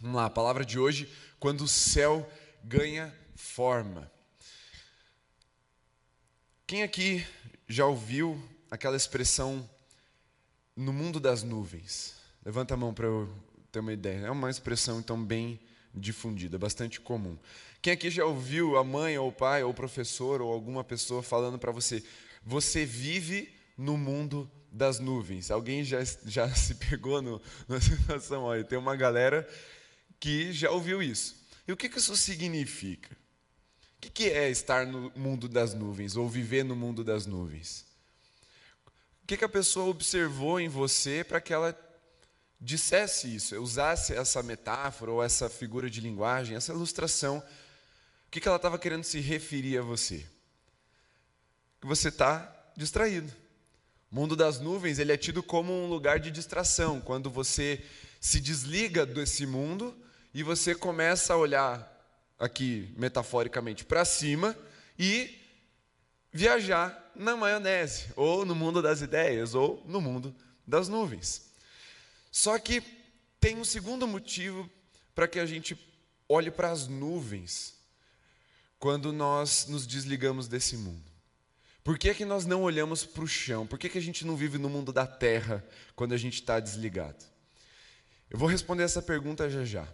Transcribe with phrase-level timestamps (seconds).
[0.00, 2.26] Vamos lá, a palavra de hoje, quando o céu
[2.64, 4.10] ganha forma.
[6.66, 7.26] Quem aqui
[7.68, 9.68] já ouviu aquela expressão
[10.74, 12.14] no mundo das nuvens?
[12.42, 13.30] Levanta a mão para eu
[13.70, 14.20] ter uma ideia.
[14.20, 15.60] É uma expressão então bem
[15.94, 17.36] difundida, bastante comum.
[17.82, 21.22] Quem aqui já ouviu a mãe ou o pai ou o professor ou alguma pessoa
[21.22, 22.02] falando para você:
[22.42, 25.50] você vive no mundo das nuvens?
[25.50, 27.38] Alguém já, já se pegou no,
[27.68, 28.46] na situação?
[28.66, 29.46] Tem uma galera
[30.20, 31.34] que já ouviu isso.
[31.66, 33.16] E o que, isso significa?
[33.96, 37.86] O que, é estar no mundo das nuvens ou viver no mundo das nuvens?
[39.22, 41.78] O que, a pessoa observou em você para que ela
[42.60, 47.38] dissesse isso, usasse essa metáfora ou essa figura de linguagem, essa ilustração?
[48.26, 50.26] O que, que ela estava querendo se referir a você?
[51.80, 53.32] Que você está distraído.
[54.10, 57.82] O mundo das nuvens ele é tido como um lugar de distração, quando você
[58.20, 59.96] se desliga desse mundo
[60.32, 61.86] e você começa a olhar
[62.38, 64.56] aqui metaforicamente para cima
[64.98, 65.38] e
[66.32, 70.34] viajar na maionese, ou no mundo das ideias, ou no mundo
[70.66, 71.50] das nuvens.
[72.30, 72.82] Só que
[73.40, 74.70] tem um segundo motivo
[75.14, 75.76] para que a gente
[76.28, 77.74] olhe para as nuvens
[78.78, 81.10] quando nós nos desligamos desse mundo.
[81.82, 83.66] Por que, que nós não olhamos para o chão?
[83.66, 85.64] Por que, que a gente não vive no mundo da terra
[85.96, 87.24] quando a gente está desligado?
[88.30, 89.88] Eu vou responder essa pergunta já já.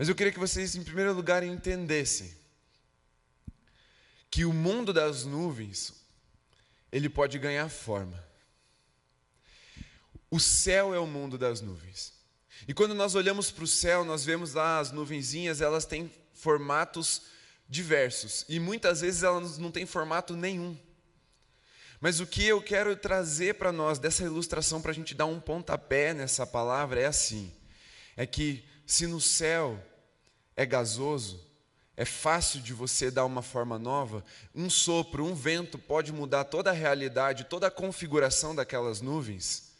[0.00, 2.34] Mas eu queria que vocês, em primeiro lugar, entendessem
[4.30, 5.92] que o mundo das nuvens,
[6.90, 8.18] ele pode ganhar forma.
[10.30, 12.14] O céu é o mundo das nuvens.
[12.66, 17.24] E quando nós olhamos para o céu, nós vemos lá as nuvenzinhas, elas têm formatos
[17.68, 18.46] diversos.
[18.48, 20.78] E muitas vezes elas não têm formato nenhum.
[22.00, 25.38] Mas o que eu quero trazer para nós dessa ilustração, para a gente dar um
[25.38, 27.52] pontapé nessa palavra, é assim:
[28.16, 29.78] é que se no céu
[30.56, 31.50] é gasoso,
[31.96, 36.70] é fácil de você dar uma forma nova, um sopro, um vento pode mudar toda
[36.70, 39.70] a realidade, toda a configuração daquelas nuvens.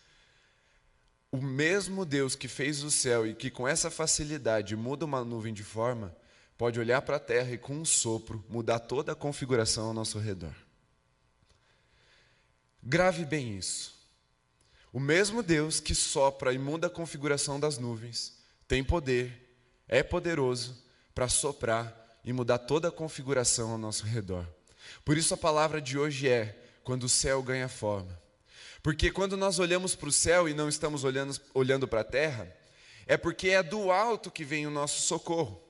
[1.32, 5.54] O mesmo Deus que fez o céu e que com essa facilidade muda uma nuvem
[5.54, 6.14] de forma,
[6.58, 10.18] pode olhar para a terra e com um sopro mudar toda a configuração ao nosso
[10.18, 10.54] redor.
[12.82, 13.98] Grave bem isso.
[14.92, 18.36] O mesmo Deus que sopra e muda a configuração das nuvens
[18.68, 19.39] tem poder
[19.90, 20.80] é poderoso
[21.12, 21.92] para soprar
[22.24, 24.46] e mudar toda a configuração ao nosso redor.
[25.04, 28.18] Por isso a palavra de hoje é: quando o céu ganha forma.
[28.82, 32.56] Porque quando nós olhamos para o céu e não estamos olhando, olhando para a terra,
[33.04, 35.60] é porque é do alto que vem o nosso socorro.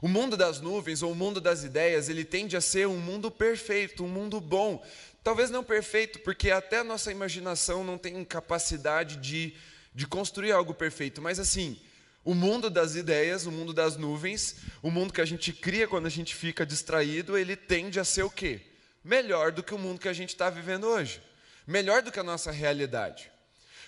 [0.00, 3.30] O mundo das nuvens ou o mundo das ideias, ele tende a ser um mundo
[3.30, 4.82] perfeito, um mundo bom.
[5.24, 9.54] Talvez não perfeito, porque até a nossa imaginação não tem capacidade de,
[9.92, 11.78] de construir algo perfeito, mas assim,
[12.24, 16.06] o mundo das ideias, o mundo das nuvens, o mundo que a gente cria quando
[16.06, 18.60] a gente fica distraído, ele tende a ser o quê?
[19.02, 21.22] Melhor do que o mundo que a gente está vivendo hoje.
[21.66, 23.30] Melhor do que a nossa realidade.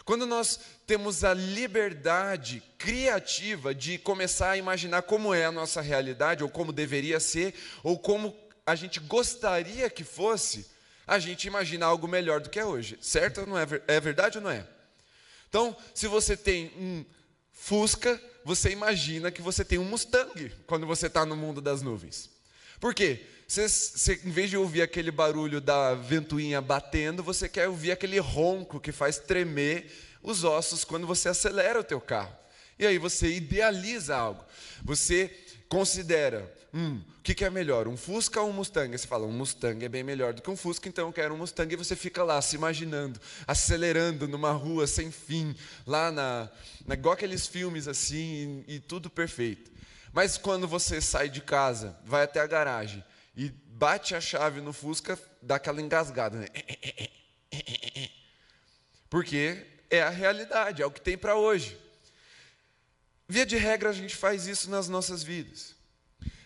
[0.04, 6.42] Quando nós temos a liberdade criativa de começar a imaginar como é a nossa realidade,
[6.42, 10.66] ou como deveria ser, ou como a gente gostaria que fosse,
[11.06, 12.98] a gente imagina algo melhor do que é hoje.
[13.00, 13.46] Certo?
[13.46, 14.66] Não é, é verdade ou não é?
[15.48, 17.04] Então, se você tem um
[17.64, 22.28] Fusca, você imagina que você tem um Mustang quando você está no mundo das nuvens.
[22.80, 23.24] Por quê?
[23.46, 28.80] Você, em vez de ouvir aquele barulho da ventoinha batendo, você quer ouvir aquele ronco
[28.80, 29.92] que faz tremer
[30.24, 32.36] os ossos quando você acelera o teu carro.
[32.80, 34.44] E aí você idealiza algo.
[34.82, 35.32] Você
[35.68, 38.96] considera, hum, o que, que, é melhor, um Fusca ou um Mustang?
[38.96, 41.38] Você fala, um Mustang é bem melhor do que um Fusca, então eu quero um
[41.38, 41.72] Mustang.
[41.72, 45.54] E você fica lá se imaginando, acelerando numa rua sem fim,
[45.86, 46.50] lá na,
[46.86, 49.70] na igual aqueles filmes assim, e, e tudo perfeito.
[50.12, 53.02] Mas quando você sai de casa, vai até a garagem
[53.36, 56.46] e bate a chave no Fusca, dá aquela engasgada, né?
[59.08, 61.78] Porque é a realidade, é o que tem para hoje.
[63.28, 65.74] Via de regra, a gente faz isso nas nossas vidas.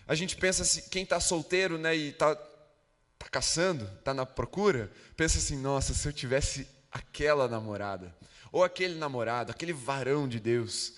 [0.07, 4.89] A gente pensa assim, quem está solteiro né, e está tá caçando, está na procura,
[5.15, 8.15] pensa assim: nossa, se eu tivesse aquela namorada,
[8.51, 10.93] ou aquele namorado, aquele varão de Deus.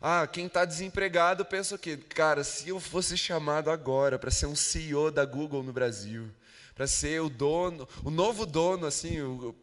[0.00, 1.96] Ah, quem está desempregado pensa o quê?
[1.96, 6.30] Cara, se eu fosse chamado agora para ser um CEO da Google no Brasil,
[6.78, 9.16] para ser o dono, o novo dono, assim,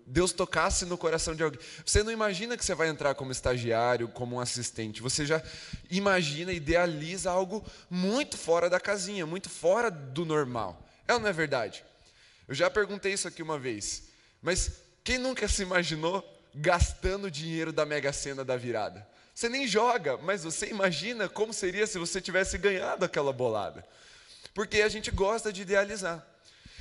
[0.06, 1.62] Deus tocasse no coração de alguém.
[1.86, 5.02] Você não imagina que você vai entrar como estagiário, como um assistente.
[5.02, 5.42] Você já
[5.90, 10.86] imagina, idealiza algo muito fora da casinha, muito fora do normal.
[11.08, 11.86] É ou não é verdade?
[12.50, 14.10] Eu já perguntei isso aqui uma vez.
[14.42, 14.72] Mas
[15.02, 16.22] quem nunca se imaginou
[16.54, 19.08] gastando dinheiro da Mega Sena da virada?
[19.34, 23.88] Você nem joga, mas você imagina como seria se você tivesse ganhado aquela bolada.
[24.54, 26.35] Porque a gente gosta de idealizar.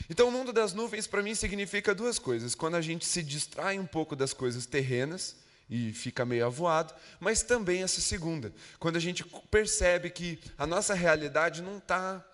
[0.08, 2.54] Então, o mundo das nuvens para mim significa duas coisas.
[2.54, 5.36] Quando a gente se distrai um pouco das coisas terrenas
[5.68, 10.94] e fica meio avoado, mas também essa segunda, quando a gente percebe que a nossa
[10.94, 12.24] realidade não está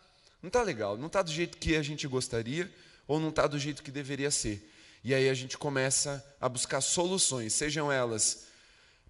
[0.43, 2.73] não tá legal, não está do jeito que a gente gostaria
[3.07, 4.71] ou não está do jeito que deveria ser.
[5.05, 8.47] E aí a gente começa a buscar soluções, sejam elas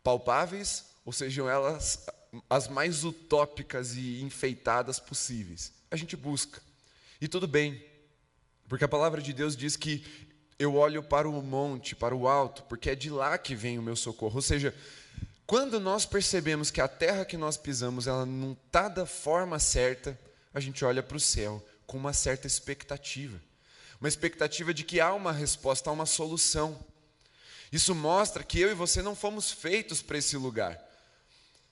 [0.03, 2.07] palpáveis ou sejam elas
[2.49, 5.73] as mais utópicas e enfeitadas possíveis.
[5.91, 6.61] A gente busca.
[7.21, 7.85] E tudo bem,
[8.71, 10.05] porque a palavra de Deus diz que
[10.57, 13.83] eu olho para o monte, para o alto, porque é de lá que vem o
[13.83, 14.37] meu socorro.
[14.37, 14.73] Ou seja,
[15.45, 20.17] quando nós percebemos que a terra que nós pisamos ela não está da forma certa,
[20.55, 23.43] a gente olha para o céu com uma certa expectativa.
[24.01, 26.79] Uma expectativa de que há uma resposta, há uma solução.
[27.73, 30.81] Isso mostra que eu e você não fomos feitos para esse lugar.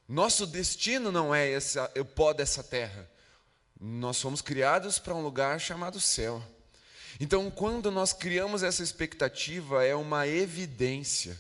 [0.09, 3.09] Nosso destino não é esse, o pó dessa terra.
[3.81, 6.43] Nós fomos criados para um lugar chamado céu.
[7.21, 11.37] Então, quando nós criamos essa expectativa, é uma evidência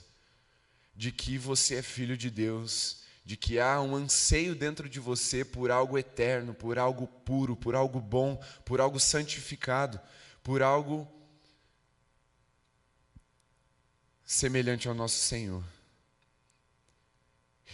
[0.95, 5.45] de que você é filho de Deus, de que há um anseio dentro de você
[5.45, 10.01] por algo eterno, por algo puro, por algo bom, por algo santificado,
[10.43, 11.07] por algo
[14.25, 15.63] semelhante ao nosso Senhor.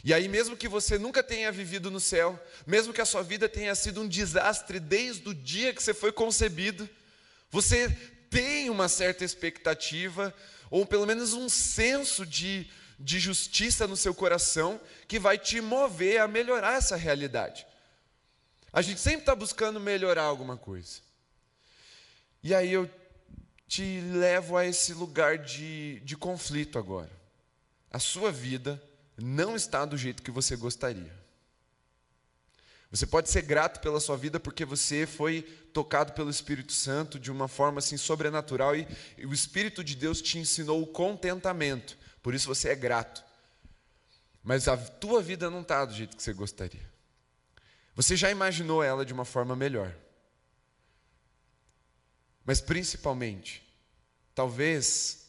[0.02, 3.48] E aí, mesmo que você nunca tenha vivido no céu, mesmo que a sua vida
[3.48, 6.86] tenha sido um desastre desde o dia que você foi concebido,
[7.54, 7.88] você
[8.28, 10.34] tem uma certa expectativa,
[10.68, 12.68] ou pelo menos um senso de,
[12.98, 17.64] de justiça no seu coração, que vai te mover a melhorar essa realidade.
[18.72, 20.98] A gente sempre está buscando melhorar alguma coisa.
[22.42, 22.90] E aí eu
[23.68, 27.12] te levo a esse lugar de, de conflito agora.
[27.88, 28.82] A sua vida
[29.16, 31.14] não está do jeito que você gostaria.
[32.90, 37.32] Você pode ser grato pela sua vida porque você foi tocado pelo Espírito Santo de
[37.32, 38.86] uma forma assim sobrenatural e,
[39.18, 41.98] e o Espírito de Deus te ensinou o contentamento.
[42.22, 43.22] Por isso você é grato.
[44.42, 46.94] Mas a tua vida não está do jeito que você gostaria.
[47.96, 49.92] Você já imaginou ela de uma forma melhor.
[52.44, 53.62] Mas principalmente,
[54.34, 55.26] talvez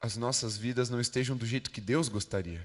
[0.00, 2.64] as nossas vidas não estejam do jeito que Deus gostaria.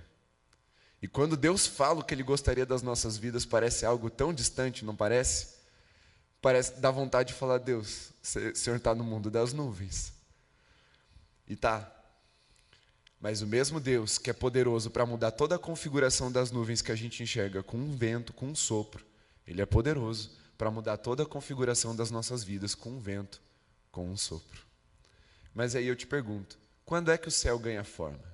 [1.02, 4.86] E quando Deus fala o que Ele gostaria das nossas vidas, parece algo tão distante,
[4.86, 5.63] não parece?
[6.44, 10.12] Parece dá vontade de falar, Deus, o Senhor está no mundo das nuvens.
[11.48, 11.90] E tá.
[13.18, 16.92] Mas o mesmo Deus que é poderoso para mudar toda a configuração das nuvens que
[16.92, 19.06] a gente enxerga com um vento, com um sopro,
[19.48, 23.42] Ele é poderoso para mudar toda a configuração das nossas vidas com um vento,
[23.90, 24.66] com um sopro.
[25.56, 28.34] Mas aí eu te pergunto: quando é que o céu ganha forma?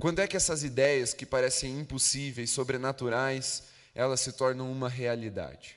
[0.00, 5.76] Quando é que essas ideias que parecem impossíveis, sobrenaturais, elas se tornam uma realidade?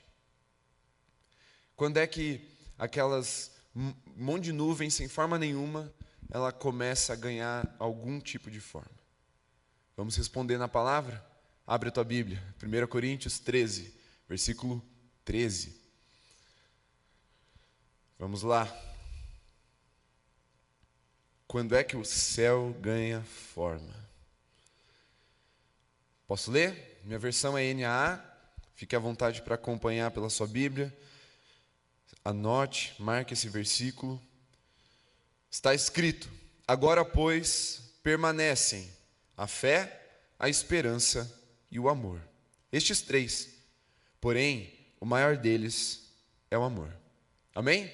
[1.79, 2.41] Quando é que
[2.77, 5.89] aquelas monte de nuvens sem forma nenhuma,
[6.29, 8.91] ela começa a ganhar algum tipo de forma?
[9.95, 11.25] Vamos responder na palavra?
[11.65, 13.95] Abre a tua Bíblia, 1 Coríntios 13,
[14.27, 14.85] versículo
[15.23, 15.73] 13.
[18.19, 18.67] Vamos lá.
[21.47, 23.95] Quando é que o céu ganha forma?
[26.27, 26.99] Posso ler?
[27.05, 28.21] Minha versão é NAA.
[28.75, 30.93] Fique à vontade para acompanhar pela sua Bíblia.
[32.29, 34.21] Anote, marque esse versículo.
[35.49, 36.29] Está escrito:
[36.67, 38.87] Agora, pois, permanecem
[39.35, 39.99] a fé,
[40.37, 41.27] a esperança
[41.71, 42.21] e o amor.
[42.71, 43.49] Estes três.
[44.21, 46.03] Porém, o maior deles
[46.51, 46.95] é o amor.
[47.55, 47.91] Amém?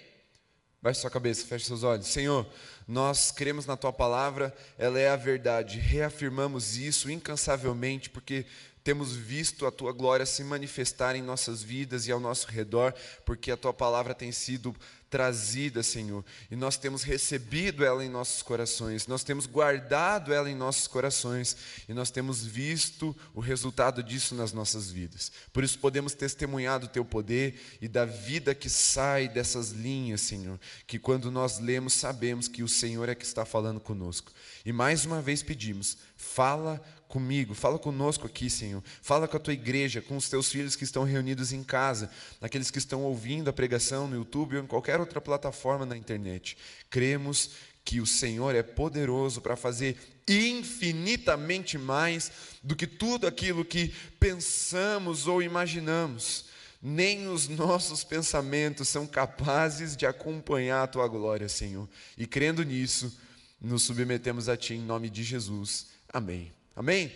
[0.81, 2.07] Baixe sua cabeça, feche seus olhos.
[2.07, 2.45] Senhor,
[2.85, 5.79] nós cremos na tua palavra, ela é a verdade.
[5.79, 8.45] Reafirmamos isso incansavelmente, porque
[8.85, 12.93] temos visto a tua glória se manifestar em nossas vidas e ao nosso redor,
[13.25, 14.75] porque a tua palavra tem sido
[15.09, 20.55] trazida, Senhor, e nós temos recebido ela em nossos corações, nós temos guardado ela em
[20.55, 21.55] nossos corações
[21.87, 25.31] e nós temos visto o resultado disso nas nossas vidas.
[25.53, 30.59] Por isso podemos testemunhar do teu poder e da vida que sai dessas linhas, Senhor,
[30.85, 34.31] que quando nós lemos sabemos que o Senhor é que está falando conosco.
[34.65, 36.83] E mais uma vez pedimos, fala
[37.15, 38.84] comigo, fala conosco aqui, Senhor.
[39.01, 42.69] Fala com a tua igreja, com os teus filhos que estão reunidos em casa, aqueles
[42.69, 46.57] que estão ouvindo a pregação no YouTube ou em qualquer outra plataforma na internet.
[46.89, 47.51] Cremos
[47.86, 52.29] que o Senhor é poderoso para fazer infinitamente mais
[52.62, 56.48] do que tudo aquilo que pensamos ou imaginamos.
[56.81, 61.88] Nem os nossos pensamentos são capazes de acompanhar a tua glória, Senhor.
[62.17, 63.17] E crendo nisso,
[63.62, 65.88] nos submetemos a ti em nome de Jesus.
[66.12, 66.51] Amém.
[66.75, 67.15] Amém?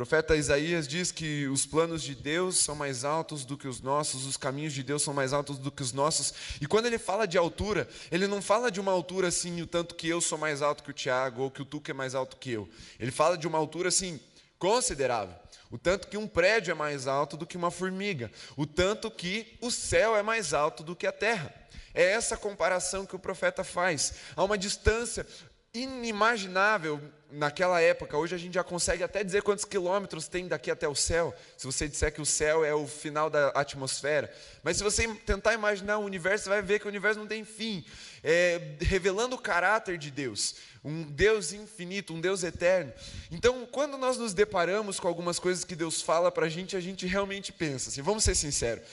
[0.00, 4.24] profeta Isaías diz que os planos de Deus são mais altos do que os nossos,
[4.24, 6.32] os caminhos de Deus são mais altos do que os nossos.
[6.58, 9.94] E quando ele fala de altura, ele não fala de uma altura assim, o tanto
[9.94, 12.38] que eu sou mais alto que o Tiago, ou que o Tuca é mais alto
[12.38, 12.66] que eu.
[12.98, 14.18] Ele fala de uma altura assim,
[14.58, 15.34] considerável.
[15.70, 18.30] O tanto que um prédio é mais alto do que uma formiga.
[18.56, 21.54] O tanto que o céu é mais alto do que a terra.
[21.92, 24.14] É essa comparação que o profeta faz.
[24.34, 25.26] Há uma distância
[25.72, 27.00] inimaginável
[27.30, 28.16] naquela época.
[28.16, 31.64] Hoje a gente já consegue até dizer quantos quilômetros tem daqui até o céu, se
[31.64, 34.32] você disser que o céu é o final da atmosfera.
[34.64, 37.44] Mas se você tentar imaginar o universo, você vai ver que o universo não tem
[37.44, 37.84] fim,
[38.24, 42.92] é, revelando o caráter de Deus, um Deus infinito, um Deus eterno.
[43.30, 46.80] Então, quando nós nos deparamos com algumas coisas que Deus fala para a gente, a
[46.80, 48.84] gente realmente pensa assim, vamos ser sinceros.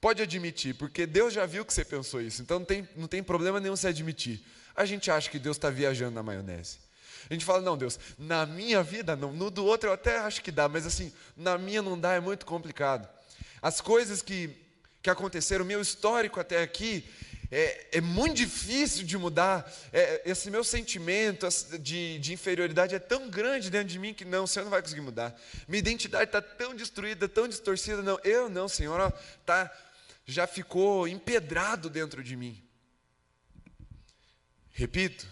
[0.00, 3.22] Pode admitir, porque Deus já viu que você pensou isso, então não tem, não tem
[3.22, 4.44] problema nenhum se admitir
[4.76, 6.78] a gente acha que Deus está viajando na maionese.
[7.28, 10.42] A gente fala, não, Deus, na minha vida não, no do outro eu até acho
[10.42, 13.08] que dá, mas assim, na minha não dá, é muito complicado.
[13.60, 14.50] As coisas que,
[15.02, 17.04] que aconteceram, o meu histórico até aqui,
[17.50, 19.72] é, é muito difícil de mudar.
[19.92, 21.48] É, esse meu sentimento
[21.80, 24.82] de, de, inferioridade é tão grande dentro de mim que não, o Senhor não vai
[24.82, 25.38] conseguir mudar.
[25.66, 29.12] Minha identidade está tão destruída, tão distorcida, não, eu não, Senhor,
[29.44, 29.72] tá,
[30.26, 32.65] já ficou empedrado dentro de mim.
[34.78, 35.26] Repito,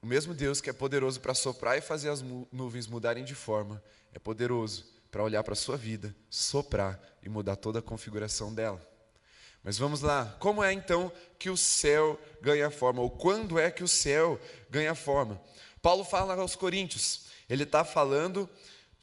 [0.00, 3.82] o mesmo Deus que é poderoso para soprar e fazer as nuvens mudarem de forma,
[4.10, 8.80] é poderoso para olhar para a sua vida, soprar e mudar toda a configuração dela.
[9.62, 13.02] Mas vamos lá, como é então que o céu ganha forma?
[13.02, 14.40] Ou quando é que o céu
[14.70, 15.38] ganha forma?
[15.82, 18.48] Paulo fala aos Coríntios, ele está falando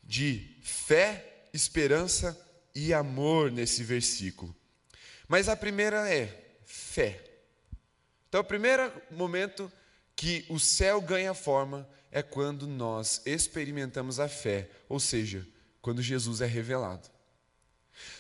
[0.04, 2.36] de fé, esperança
[2.74, 4.56] e amor nesse versículo.
[5.28, 7.25] Mas a primeira é fé.
[8.36, 9.72] Então, o primeiro momento
[10.14, 15.48] que o céu ganha forma é quando nós experimentamos a fé, ou seja,
[15.82, 17.10] quando Jesus é revelado.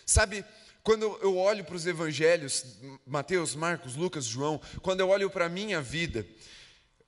[0.05, 0.45] Sabe,
[0.81, 5.49] quando eu olho para os evangelhos, Mateus, Marcos, Lucas, João, quando eu olho para a
[5.49, 6.25] minha vida,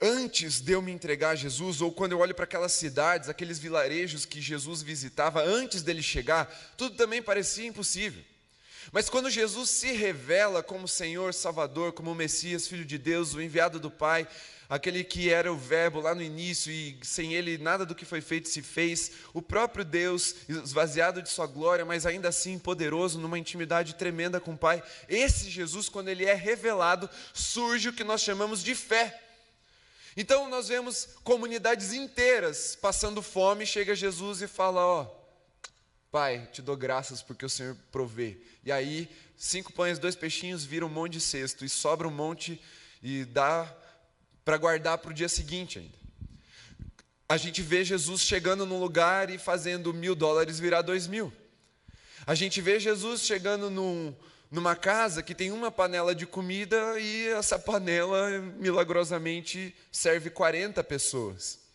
[0.02, 3.58] antes de eu me entregar a Jesus, ou quando eu olho para aquelas cidades, aqueles
[3.58, 8.22] vilarejos que Jesus visitava, antes dele chegar, tudo também parecia impossível.
[8.92, 13.80] Mas quando Jesus se revela como Senhor, Salvador, como Messias, Filho de Deus, o enviado
[13.80, 14.28] do Pai,
[14.70, 18.22] aquele que era o Verbo lá no início e sem ele nada do que foi
[18.22, 23.40] feito se fez, o próprio Deus, esvaziado de sua glória, mas ainda assim poderoso, numa
[23.40, 28.22] intimidade tremenda com o Pai, esse Jesus, quando ele é revelado, surge o que nós
[28.22, 29.22] chamamos de fé.
[30.16, 35.17] Então nós vemos comunidades inteiras passando fome, chega Jesus e fala: Ó,
[36.12, 38.38] Pai, te dou graças porque o Senhor provê.
[38.64, 42.62] E aí, cinco pães, dois peixinhos viram um monte de cesto, e sobra um monte
[43.04, 43.72] e dá
[44.46, 45.98] para guardar para o dia seguinte ainda.
[47.30, 51.32] A gente vê Jesus chegando num lugar e fazendo mil dólares virar dois mil.
[52.26, 54.16] A gente vê Jesus chegando num,
[54.50, 61.67] numa casa que tem uma panela de comida e essa panela milagrosamente serve 40 pessoas.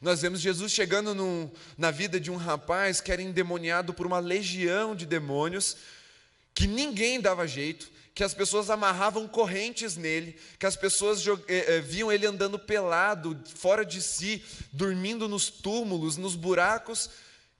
[0.00, 4.94] Nós vemos Jesus chegando na vida de um rapaz que era endemoniado por uma legião
[4.94, 5.76] de demônios,
[6.54, 11.80] que ninguém dava jeito, que as pessoas amarravam correntes nele, que as pessoas eh, eh,
[11.80, 17.10] viam ele andando pelado, fora de si, dormindo nos túmulos, nos buracos,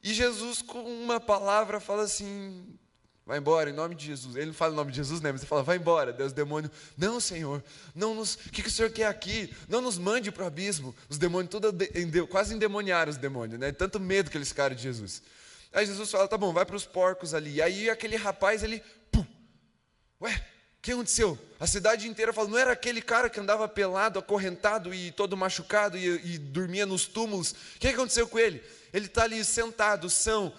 [0.04, 2.78] e Jesus, com uma palavra, fala assim:
[3.26, 4.36] Vai embora, em nome de Jesus.
[4.36, 5.32] Ele não fala em nome de Jesus, né?
[5.32, 6.12] Mas ele fala, vai embora.
[6.12, 7.64] Deus, demônio, não, Senhor,
[7.94, 8.34] não nos.
[8.34, 9.54] O que, que o Senhor quer aqui?
[9.66, 10.94] Não nos mande para o abismo.
[11.08, 11.72] Os demônios, tudo,
[12.28, 13.72] quase endemoniaram os demônios, né?
[13.72, 15.22] Tanto medo que eles ficaram de Jesus.
[15.72, 17.54] Aí Jesus fala, tá bom, vai para os porcos ali.
[17.54, 19.26] E aí aquele rapaz, ele, pum,
[20.20, 20.32] ué,
[20.78, 21.38] o que aconteceu?
[21.58, 25.96] A cidade inteira fala, não era aquele cara que andava pelado, acorrentado e todo machucado
[25.96, 27.52] e, e dormia nos túmulos?
[27.52, 28.62] O que aconteceu com ele?
[28.92, 30.52] Ele está ali sentado, são,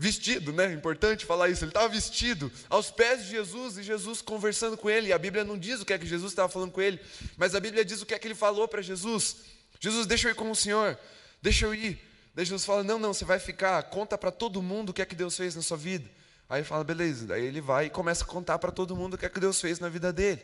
[0.00, 0.72] vestido, né?
[0.72, 1.62] Importante falar isso.
[1.62, 5.08] Ele estava vestido aos pés de Jesus e Jesus conversando com ele.
[5.08, 6.98] E a Bíblia não diz o que é que Jesus estava falando com ele,
[7.36, 9.36] mas a Bíblia diz o que é que ele falou para Jesus.
[9.78, 10.98] Jesus, deixa eu ir com o Senhor,
[11.42, 12.00] deixa eu ir.
[12.34, 15.04] Daí Jesus fala: Não, não, você vai ficar, conta para todo mundo o que é
[15.04, 16.08] que Deus fez na sua vida.
[16.48, 17.26] Aí ele fala: Beleza.
[17.26, 19.60] Daí ele vai e começa a contar para todo mundo o que é que Deus
[19.60, 20.42] fez na vida dele.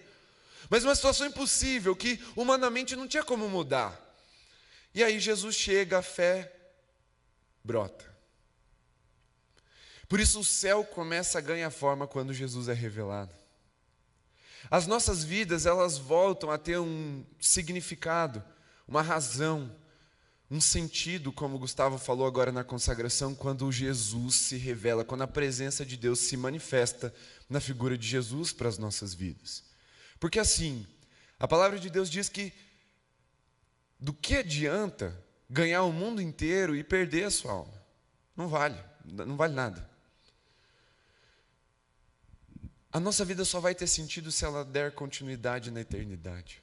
[0.69, 3.99] Mas uma situação impossível que humanamente não tinha como mudar.
[4.95, 6.53] E aí Jesus chega, a fé
[7.65, 8.06] brota.
[10.09, 13.33] Por isso o céu começa a ganhar forma quando Jesus é revelado.
[14.71, 18.43] As nossas vidas, elas voltam a ter um significado,
[18.87, 19.71] uma razão,
[20.51, 25.85] um sentido, como Gustavo falou agora na consagração, quando Jesus se revela, quando a presença
[25.85, 27.13] de Deus se manifesta
[27.49, 29.65] na figura de Jesus para as nossas vidas.
[30.21, 30.87] Porque assim,
[31.39, 32.53] a palavra de Deus diz que
[33.99, 35.17] do que adianta
[35.49, 37.83] ganhar o mundo inteiro e perder a sua alma.
[38.37, 39.96] Não vale, não vale nada.
[42.97, 46.63] A nossa vida só vai ter sentido se ela der continuidade na eternidade.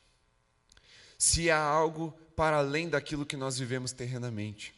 [1.15, 4.73] Se há algo para além daquilo que nós vivemos terrenamente.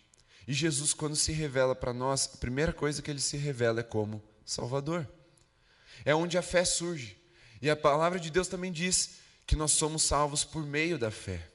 [0.45, 3.83] E Jesus, quando se revela para nós, a primeira coisa que ele se revela é
[3.83, 5.09] como Salvador.
[6.03, 7.17] É onde a fé surge.
[7.62, 9.12] E a palavra de Deus também diz
[9.47, 11.50] que nós somos salvos por meio da fé.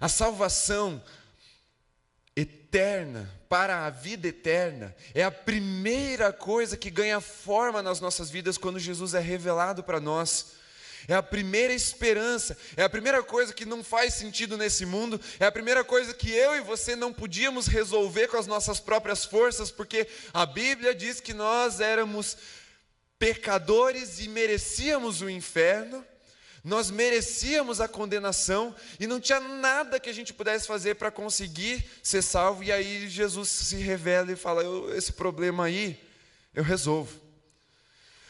[0.00, 1.02] A salvação
[2.36, 8.58] eterna, para a vida eterna, é a primeira coisa que ganha forma nas nossas vidas
[8.58, 10.54] quando Jesus é revelado para nós.
[11.06, 15.44] É a primeira esperança, é a primeira coisa que não faz sentido nesse mundo, é
[15.44, 19.70] a primeira coisa que eu e você não podíamos resolver com as nossas próprias forças,
[19.70, 22.38] porque a Bíblia diz que nós éramos
[23.18, 26.04] pecadores e merecíamos o inferno,
[26.64, 31.84] nós merecíamos a condenação e não tinha nada que a gente pudesse fazer para conseguir
[32.02, 34.62] ser salvo, e aí Jesus se revela e fala:
[34.96, 36.02] esse problema aí
[36.54, 37.20] eu resolvo.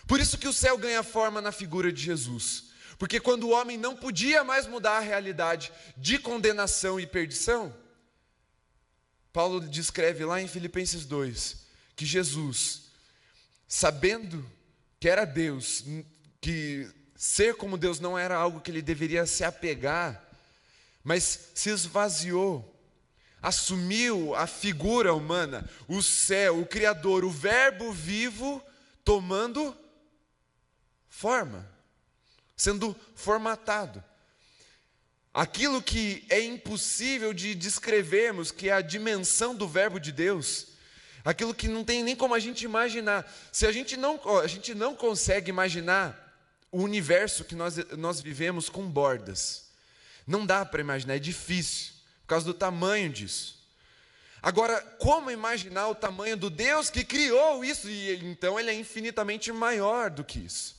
[0.05, 2.65] Por isso que o céu ganha forma na figura de Jesus.
[2.99, 7.75] Porque quando o homem não podia mais mudar a realidade de condenação e perdição,
[9.33, 11.65] Paulo descreve lá em Filipenses 2
[11.97, 12.83] que Jesus,
[13.69, 14.45] sabendo
[14.99, 15.85] que era Deus,
[16.41, 16.89] que
[17.25, 20.23] ser como Deus não era algo que ele deveria se apegar,
[21.03, 22.71] mas se esvaziou,
[23.41, 28.63] assumiu a figura humana, o céu, o Criador, o Verbo vivo,
[29.03, 29.75] tomando
[31.09, 31.67] forma,
[32.55, 34.05] sendo formatado.
[35.33, 40.67] Aquilo que é impossível de descrevermos, que é a dimensão do Verbo de Deus,
[41.25, 43.27] aquilo que não tem nem como a gente imaginar.
[43.51, 46.24] Se a gente não, a gente não consegue imaginar
[46.75, 49.67] o universo que nós, nós vivemos com bordas,
[50.27, 53.63] não dá para imaginar, é difícil, por causa do tamanho disso.
[54.43, 57.89] Agora, como imaginar o tamanho do Deus que criou isso?
[57.89, 60.75] E então ele é infinitamente maior do que isso.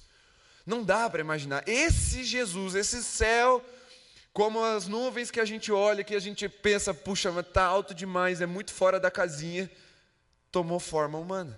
[0.65, 1.63] Não dá para imaginar.
[1.65, 3.63] Esse Jesus, esse céu,
[4.33, 8.41] como as nuvens que a gente olha, que a gente pensa, puxa, está alto demais,
[8.41, 9.71] é muito fora da casinha,
[10.51, 11.57] tomou forma humana.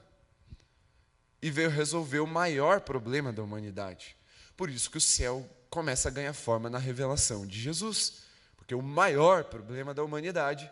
[1.41, 4.15] E veio resolver o maior problema da humanidade.
[4.57, 8.23] Por isso que o céu começa a ganhar forma na revelação de Jesus.
[8.57, 10.69] Porque o maior problema da humanidade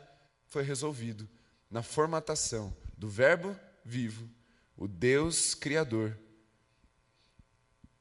[0.50, 1.30] foi resolvido
[1.70, 4.28] na formatação do Verbo vivo,
[4.76, 6.18] o Deus Criador,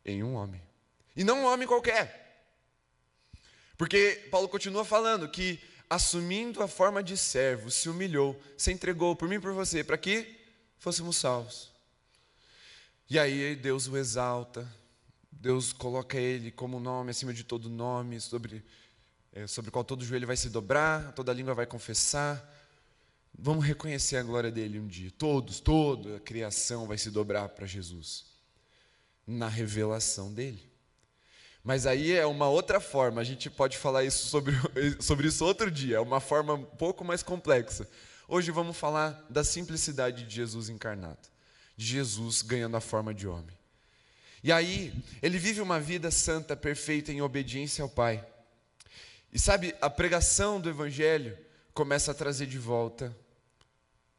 [0.05, 0.63] em um homem.
[1.15, 2.25] E não um homem qualquer.
[3.77, 9.29] Porque Paulo continua falando que, assumindo a forma de servo, se humilhou, se entregou por
[9.29, 10.41] mim e por você, para que
[10.79, 11.71] fôssemos salvos.
[13.09, 14.67] E aí Deus o exalta,
[15.45, 18.65] Deus coloca ele como nome acima de todo nome, sobre,
[19.31, 22.43] é, sobre qual todo joelho vai se dobrar, toda língua vai confessar.
[23.39, 25.11] Vamos reconhecer a glória dele um dia.
[25.19, 28.25] Todos, toda a criação vai se dobrar para Jesus
[29.27, 30.67] na revelação dele.
[31.63, 34.55] Mas aí é uma outra forma, a gente pode falar isso sobre,
[34.99, 37.87] sobre isso outro dia, é uma forma um pouco mais complexa.
[38.27, 41.29] Hoje vamos falar da simplicidade de Jesus encarnado,
[41.77, 43.55] de Jesus ganhando a forma de homem.
[44.45, 48.23] E aí, ele vive uma vida santa, perfeita, em obediência ao Pai.
[49.33, 51.39] E sabe, a pregação do Evangelho
[51.73, 53.17] começa a trazer de volta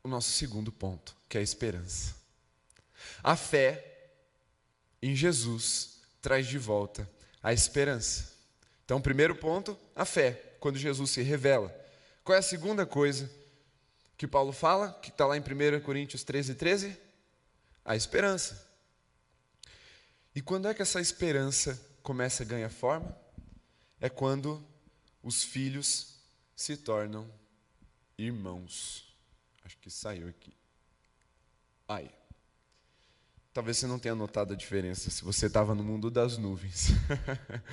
[0.04, 2.16] o nosso segundo ponto, que é a esperança.
[3.24, 4.10] A fé
[5.00, 7.08] em Jesus traz de volta
[7.44, 8.34] a esperança.
[8.84, 11.72] Então, primeiro ponto, a fé, quando Jesus se revela.
[12.24, 13.30] Qual é a segunda coisa
[14.18, 16.98] que Paulo fala, que está lá em 1 Coríntios 13, 13?
[17.86, 18.65] A esperança.
[20.36, 23.18] E quando é que essa esperança começa a ganhar forma?
[24.02, 24.62] É quando
[25.24, 26.16] os filhos
[26.54, 27.28] se tornam
[28.18, 29.16] irmãos.
[29.64, 30.54] Acho que saiu aqui.
[31.88, 32.12] Aí.
[33.54, 36.90] Talvez você não tenha notado a diferença se você estava no mundo das nuvens.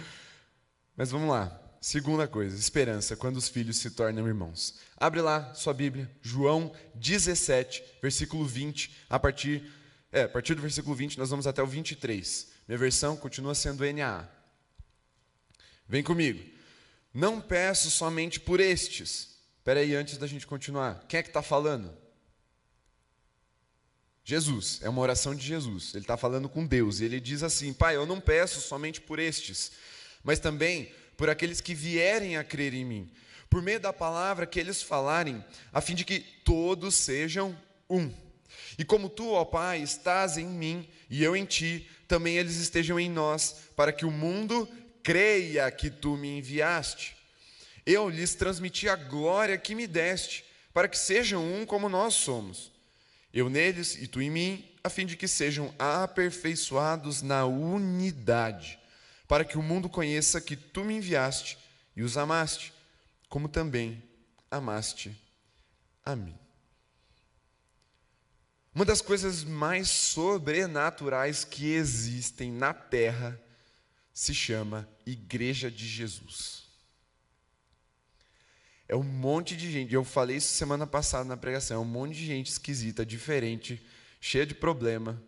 [0.96, 1.60] Mas vamos lá.
[1.80, 4.78] Segunda coisa, esperança, quando os filhos se tornam irmãos.
[4.96, 9.68] Abre lá sua Bíblia, João 17, versículo 20, a partir,
[10.12, 12.51] é, a partir do versículo 20 nós vamos até o 23.
[12.72, 14.26] Minha versão continua sendo NAA.
[15.86, 16.42] Vem comigo.
[17.12, 19.36] Não peço somente por estes.
[19.58, 21.04] Espera aí, antes da gente continuar.
[21.06, 21.94] Quem é que está falando?
[24.24, 25.92] Jesus, é uma oração de Jesus.
[25.92, 29.18] Ele está falando com Deus e ele diz assim: Pai, eu não peço somente por
[29.18, 29.72] estes,
[30.24, 33.12] mas também por aqueles que vierem a crer em mim,
[33.50, 37.54] por meio da palavra que eles falarem, a fim de que todos sejam
[37.90, 38.10] um.
[38.78, 43.00] E como tu, ó Pai, estás em mim e eu em ti, também eles estejam
[43.00, 44.68] em nós, para que o mundo
[45.02, 47.16] creia que tu me enviaste.
[47.86, 50.44] Eu lhes transmiti a glória que me deste,
[50.74, 52.70] para que sejam um como nós somos.
[53.32, 58.78] Eu neles e tu em mim, a fim de que sejam aperfeiçoados na unidade,
[59.26, 61.56] para que o mundo conheça que tu me enviaste
[61.96, 62.74] e os amaste,
[63.26, 64.02] como também
[64.50, 65.18] amaste
[66.04, 66.41] a mim.
[68.74, 73.38] Uma das coisas mais sobrenaturais que existem na terra
[74.14, 76.62] se chama Igreja de Jesus.
[78.88, 82.14] É um monte de gente, eu falei isso semana passada na pregação, é um monte
[82.14, 83.84] de gente esquisita, diferente,
[84.20, 85.22] cheia de problema,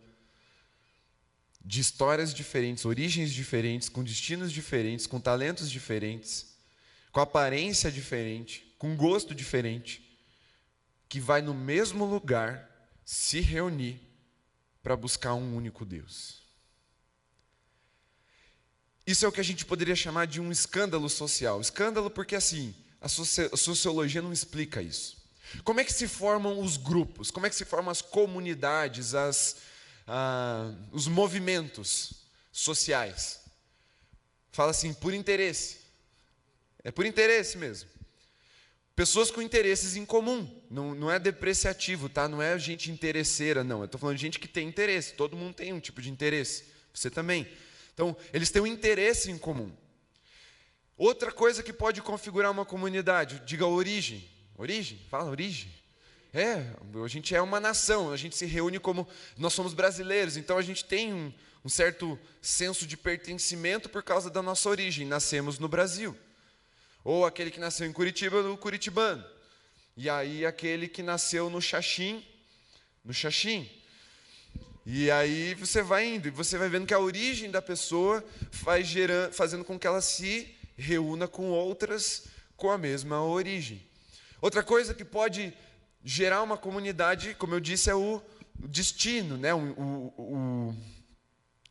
[1.62, 6.54] de histórias diferentes, origens diferentes, com destinos diferentes, com talentos diferentes,
[7.10, 10.18] com aparência diferente, com gosto diferente,
[11.08, 12.73] que vai no mesmo lugar
[13.04, 14.00] se reunir
[14.82, 16.42] para buscar um único Deus.
[19.06, 21.60] Isso é o que a gente poderia chamar de um escândalo social.
[21.60, 25.16] Escândalo porque, assim, a sociologia não explica isso.
[25.62, 27.30] Como é que se formam os grupos?
[27.30, 29.56] Como é que se formam as comunidades, as,
[30.06, 32.14] ah, os movimentos
[32.50, 33.40] sociais?
[34.50, 35.78] Fala assim, por interesse.
[36.82, 37.90] É por interesse mesmo.
[38.96, 40.48] Pessoas com interesses em comum.
[40.70, 42.28] Não, não é depreciativo, tá?
[42.28, 43.80] Não é gente interesseira, não.
[43.80, 45.14] Eu estou falando de gente que tem interesse.
[45.14, 46.64] Todo mundo tem um tipo de interesse.
[46.92, 47.48] Você também.
[47.92, 49.72] Então, eles têm um interesse em comum.
[50.96, 54.28] Outra coisa que pode configurar uma comunidade, diga origem.
[54.56, 55.00] Origem?
[55.10, 55.72] Fala origem.
[56.32, 56.64] É,
[57.04, 59.06] a gente é uma nação, a gente se reúne como.
[59.36, 61.32] Nós somos brasileiros, então a gente tem um,
[61.64, 65.06] um certo senso de pertencimento por causa da nossa origem.
[65.06, 66.16] Nascemos no Brasil.
[67.04, 69.22] Ou aquele que nasceu em Curitiba, no Curitibano.
[69.96, 72.24] E aí aquele que nasceu no Xaxim,
[73.04, 73.70] no Xaxim.
[74.86, 78.82] E aí você vai indo, e você vai vendo que a origem da pessoa vai
[78.82, 82.24] gerando, fazendo com que ela se reúna com outras
[82.56, 83.82] com a mesma origem.
[84.40, 85.54] Outra coisa que pode
[86.04, 88.20] gerar uma comunidade, como eu disse, é o
[88.58, 89.54] destino, né?
[89.54, 90.74] o, o,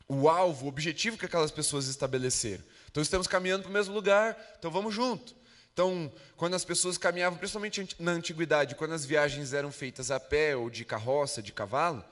[0.08, 2.64] o, o alvo, o objetivo que aquelas pessoas estabeleceram.
[2.94, 5.36] Então estamos caminhando para o mesmo lugar, então vamos junto.
[5.74, 10.56] Então, quando as pessoas caminhavam, principalmente na antiguidade, quando as viagens eram feitas a pé
[10.56, 12.06] ou de carroça, de cavalo,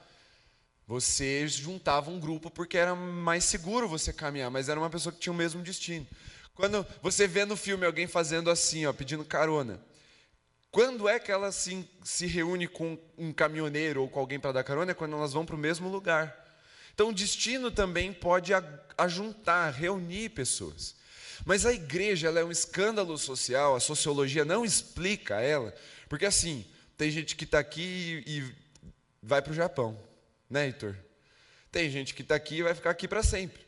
[0.88, 5.20] você juntava um grupo porque era mais seguro você caminhar, mas era uma pessoa que
[5.20, 6.08] tinha o mesmo destino.
[6.56, 9.80] Quando você vê no filme alguém fazendo assim, ó, pedindo carona,
[10.72, 14.64] quando é que ela se, se reúne com um caminhoneiro ou com alguém para dar
[14.64, 14.94] carona?
[14.94, 16.51] É quando elas vão para o mesmo lugar.
[16.94, 18.52] Então, o destino também pode
[18.98, 20.96] ajuntar, reunir pessoas.
[21.46, 25.74] Mas a igreja ela é um escândalo social, a sociologia não explica ela,
[26.08, 26.66] porque assim,
[26.98, 28.54] tem gente que está aqui e
[29.24, 29.98] vai para o Japão,
[30.50, 30.96] né, Heitor?
[31.72, 33.62] Tem gente que está aqui e vai ficar aqui para sempre.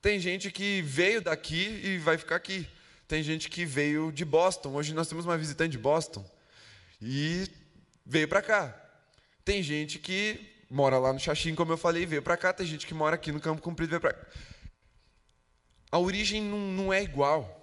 [0.00, 2.66] Tem gente que veio daqui e vai ficar aqui.
[3.06, 4.74] Tem gente que veio de Boston.
[4.74, 6.28] Hoje nós temos uma visitante de Boston
[7.00, 7.46] e
[8.04, 8.74] veio para cá.
[9.44, 12.52] Tem gente que mora lá no Xaxim, como eu falei, veio para cá.
[12.52, 14.26] Tem gente que mora aqui no Campo Comprido veio para cá.
[15.90, 17.54] A origem não, não é igual.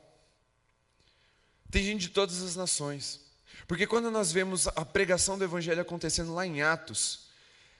[1.69, 3.21] Tem gente de todas as nações.
[3.67, 7.27] Porque quando nós vemos a pregação do Evangelho acontecendo lá em Atos,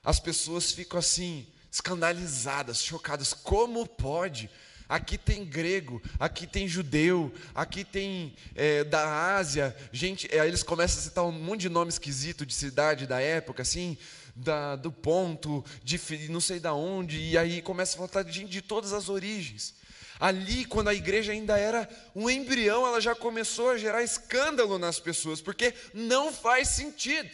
[0.04, 3.34] as pessoas ficam assim, escandalizadas, chocadas.
[3.34, 4.50] Como pode?
[4.88, 10.28] Aqui tem grego, aqui tem judeu, aqui tem é, da Ásia, gente.
[10.32, 13.98] Aí eles começam a citar um monte de nome esquisito de cidade da época, assim
[14.36, 15.98] da, do ponto, de
[16.30, 19.74] não sei da onde, e aí começa a falar gente de todas as origens.
[20.20, 25.00] Ali, quando a igreja ainda era um embrião, ela já começou a gerar escândalo nas
[25.00, 27.30] pessoas, porque não faz sentido.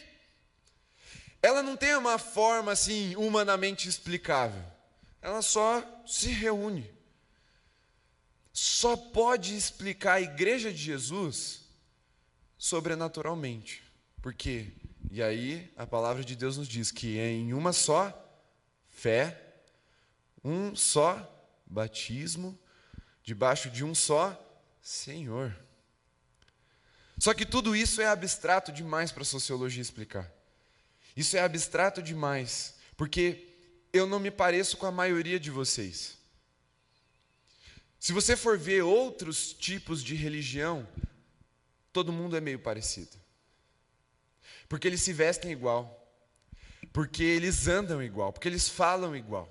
[1.40, 4.62] Ela não tem uma forma assim humanamente explicável.
[5.20, 6.88] Ela só se reúne.
[8.52, 11.62] Só pode explicar a igreja de Jesus
[12.58, 13.82] sobrenaturalmente.
[14.20, 14.72] Por quê?
[15.10, 18.12] E aí a palavra de Deus nos diz que em uma só
[18.88, 19.54] fé,
[20.44, 21.28] um só
[21.66, 22.58] batismo,
[23.22, 24.38] debaixo de um só
[24.80, 25.56] Senhor.
[27.18, 30.30] Só que tudo isso é abstrato demais para a sociologia explicar.
[31.16, 33.48] Isso é abstrato demais, porque
[33.92, 36.18] eu não me pareço com a maioria de vocês.
[38.00, 40.88] Se você for ver outros tipos de religião,
[41.92, 43.21] todo mundo é meio parecido.
[44.72, 46.02] Porque eles se vestem igual.
[46.94, 49.46] Porque eles andam igual, porque eles falam igual.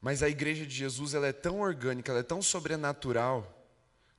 [0.00, 3.64] Mas a igreja de Jesus ela é tão orgânica, ela é tão sobrenatural,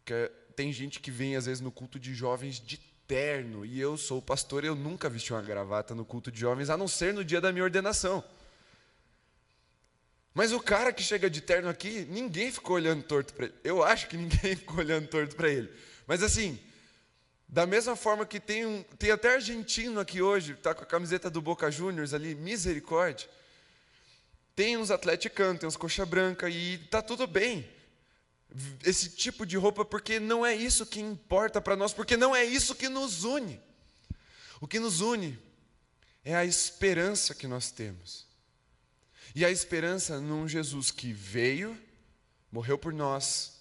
[0.05, 3.97] que tem gente que vem às vezes no culto de jovens de terno, e eu
[3.97, 7.25] sou pastor, eu nunca vesti uma gravata no culto de jovens, a não ser no
[7.25, 8.23] dia da minha ordenação.
[10.33, 13.55] Mas o cara que chega de terno aqui, ninguém ficou olhando torto para ele.
[13.61, 15.69] Eu acho que ninguém ficou olhando torto para ele.
[16.07, 16.57] Mas assim,
[17.47, 21.29] da mesma forma que tem, um, tem até argentino aqui hoje, está com a camiseta
[21.29, 23.29] do Boca Juniors ali, misericórdia.
[24.55, 27.69] Tem uns atleticanos, tem uns coxa branca e tá tudo bem.
[28.83, 32.43] Esse tipo de roupa, porque não é isso que importa para nós, porque não é
[32.43, 33.61] isso que nos une.
[34.61, 35.37] O que nos une
[36.23, 38.25] é a esperança que nós temos.
[39.35, 41.77] E a esperança num Jesus que veio,
[42.49, 43.59] morreu por nós,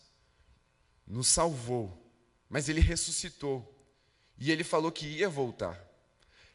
[1.06, 2.00] nos salvou,
[2.48, 3.73] mas ele ressuscitou
[4.44, 5.82] e ele falou que ia voltar.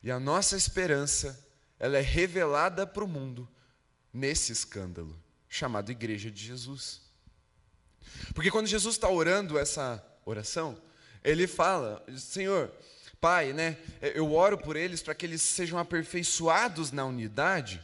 [0.04, 1.44] E a nossa esperança,
[1.80, 3.50] ela é revelada para o mundo
[4.14, 7.02] nesse escândalo, chamado Igreja de Jesus.
[8.36, 10.80] Porque quando Jesus está orando essa oração,
[11.24, 12.72] ele fala: Senhor,
[13.20, 17.84] Pai, né, eu oro por eles para que eles sejam aperfeiçoados na unidade,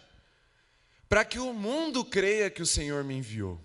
[1.09, 3.59] para que o mundo creia que o Senhor me enviou.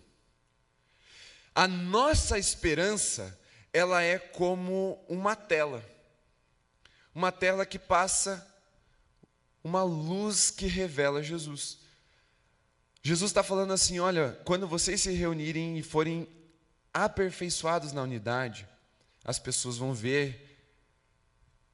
[1.55, 3.39] A nossa esperança,
[3.75, 5.90] ela é como uma tela
[7.15, 8.47] uma tela que passa
[9.63, 11.79] uma luz que revela Jesus.
[13.03, 16.29] Jesus está falando assim: olha, quando vocês se reunirem e forem
[16.93, 18.67] aperfeiçoados na unidade,
[19.25, 20.49] as pessoas vão ver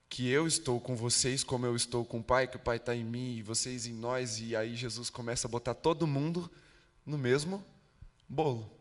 [0.08, 2.94] que eu estou com vocês como eu estou com o Pai, que o Pai está
[2.94, 6.50] em mim e vocês em nós, e aí Jesus começa a botar todo mundo
[7.04, 7.64] no mesmo
[8.28, 8.75] bolo.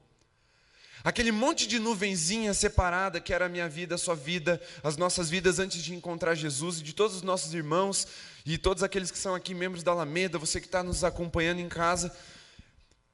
[1.06, 5.30] Aquele monte de nuvenzinha separada que era a minha vida, a sua vida, as nossas
[5.30, 8.08] vidas antes de encontrar Jesus e de todos os nossos irmãos
[8.44, 11.70] e todos aqueles que são aqui membros da Alameda, você que está nos acompanhando em
[11.70, 12.12] casa.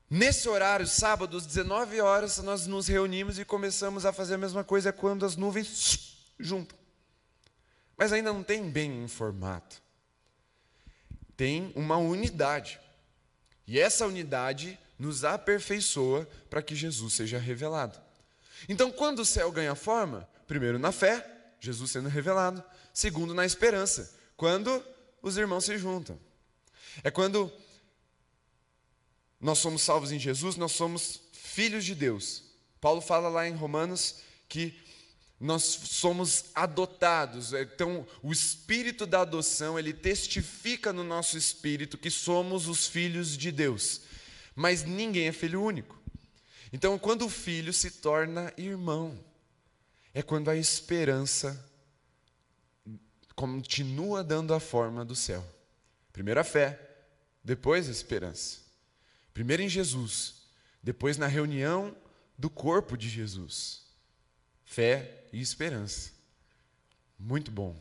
[0.09, 4.63] Nesse horário, sábado, às 19 horas, nós nos reunimos e começamos a fazer a mesma
[4.63, 6.79] coisa quando as nuvens juntam.
[7.97, 9.81] Mas ainda não tem bem um formato.
[11.35, 12.79] Tem uma unidade.
[13.67, 17.99] E essa unidade nos aperfeiçoa para que Jesus seja revelado.
[18.69, 21.25] Então, quando o céu ganha forma, primeiro na fé,
[21.59, 24.83] Jesus sendo revelado, segundo na esperança, quando
[25.19, 26.19] os irmãos se juntam.
[27.03, 27.51] É quando
[29.39, 32.43] nós somos salvos em Jesus, nós somos filhos de Deus.
[32.79, 34.79] Paulo fala lá em Romanos que
[35.39, 37.53] nós somos adotados.
[37.53, 43.51] Então, o espírito da adoção, ele testifica no nosso espírito que somos os filhos de
[43.51, 44.01] Deus.
[44.61, 45.99] Mas ninguém é filho único.
[46.71, 49.17] Então, quando o filho se torna irmão,
[50.13, 51.67] é quando a esperança
[53.35, 55.43] continua dando a forma do céu.
[56.13, 56.79] Primeiro a fé,
[57.43, 58.59] depois a esperança.
[59.33, 60.43] Primeiro em Jesus,
[60.83, 61.97] depois na reunião
[62.37, 63.81] do corpo de Jesus.
[64.63, 66.11] Fé e esperança.
[67.17, 67.75] Muito bom.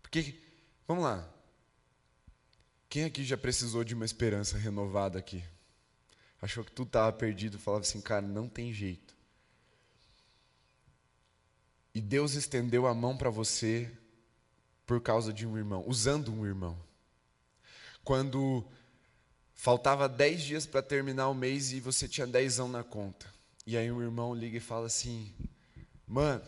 [0.00, 0.40] Porque,
[0.86, 1.28] vamos lá.
[2.88, 5.42] Quem aqui já precisou de uma esperança renovada aqui?
[6.46, 9.14] Achou que tudo estava perdido, falava assim, cara, não tem jeito.
[11.94, 13.90] E Deus estendeu a mão para você
[14.86, 16.78] por causa de um irmão, usando um irmão.
[18.04, 18.64] Quando
[19.54, 23.26] faltava dez dias para terminar o mês e você tinha dezão na conta.
[23.66, 25.34] E aí um irmão liga e fala assim,
[26.06, 26.44] mano,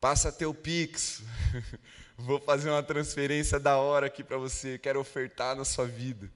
[0.00, 1.22] passa teu Pix,
[2.16, 6.30] vou fazer uma transferência da hora aqui para você, quero ofertar na sua vida.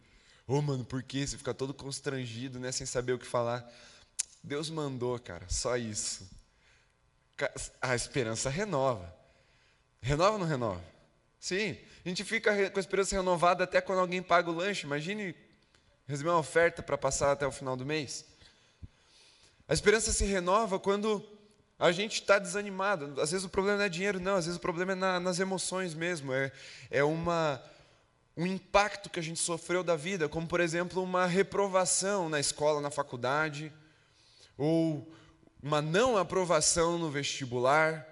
[0.49, 1.27] Ô, oh, mano, por que?
[1.27, 2.73] Você fica todo constrangido, né?
[2.73, 3.71] Sem saber o que falar.
[4.43, 6.27] Deus mandou, cara, só isso.
[7.83, 9.15] A esperança renova.
[10.01, 10.83] Renova ou não renova?
[11.39, 11.77] Sim.
[12.03, 14.87] A gente fica com a esperança renovada até quando alguém paga o lanche.
[14.87, 15.35] Imagine
[16.07, 18.25] receber uma oferta para passar até o final do mês.
[19.69, 21.23] A esperança se renova quando
[21.79, 23.21] a gente está desanimado.
[23.21, 24.37] Às vezes o problema não é dinheiro, não.
[24.37, 26.33] Às vezes o problema é na, nas emoções mesmo.
[26.33, 26.51] É,
[26.91, 27.63] é uma
[28.39, 32.81] um impacto que a gente sofreu da vida, como por exemplo uma reprovação na escola,
[32.81, 33.73] na faculdade,
[34.57, 35.13] ou
[35.61, 38.07] uma não aprovação no vestibular,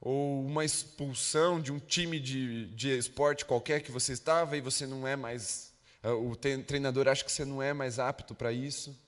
[0.00, 4.86] ou uma expulsão de um time de, de esporte qualquer que você estava e você
[4.86, 8.98] não é mais, eh, o treinador acha que você não é mais apto para isso.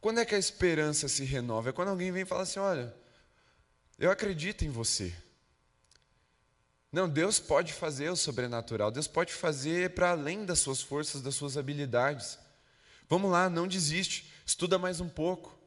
[0.00, 1.70] Quando é que a esperança se renova?
[1.70, 2.94] É quando alguém vem e fala assim: olha,
[3.98, 5.12] eu acredito em você.
[6.94, 11.34] Não, Deus pode fazer o sobrenatural, Deus pode fazer para além das suas forças, das
[11.34, 12.38] suas habilidades.
[13.08, 15.58] Vamos lá, não desiste, estuda mais um pouco.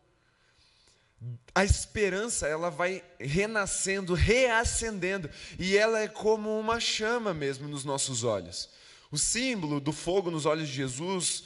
[1.53, 8.23] A esperança, ela vai renascendo, reacendendo, e ela é como uma chama mesmo nos nossos
[8.23, 8.69] olhos.
[9.11, 11.43] O símbolo do fogo nos olhos de Jesus,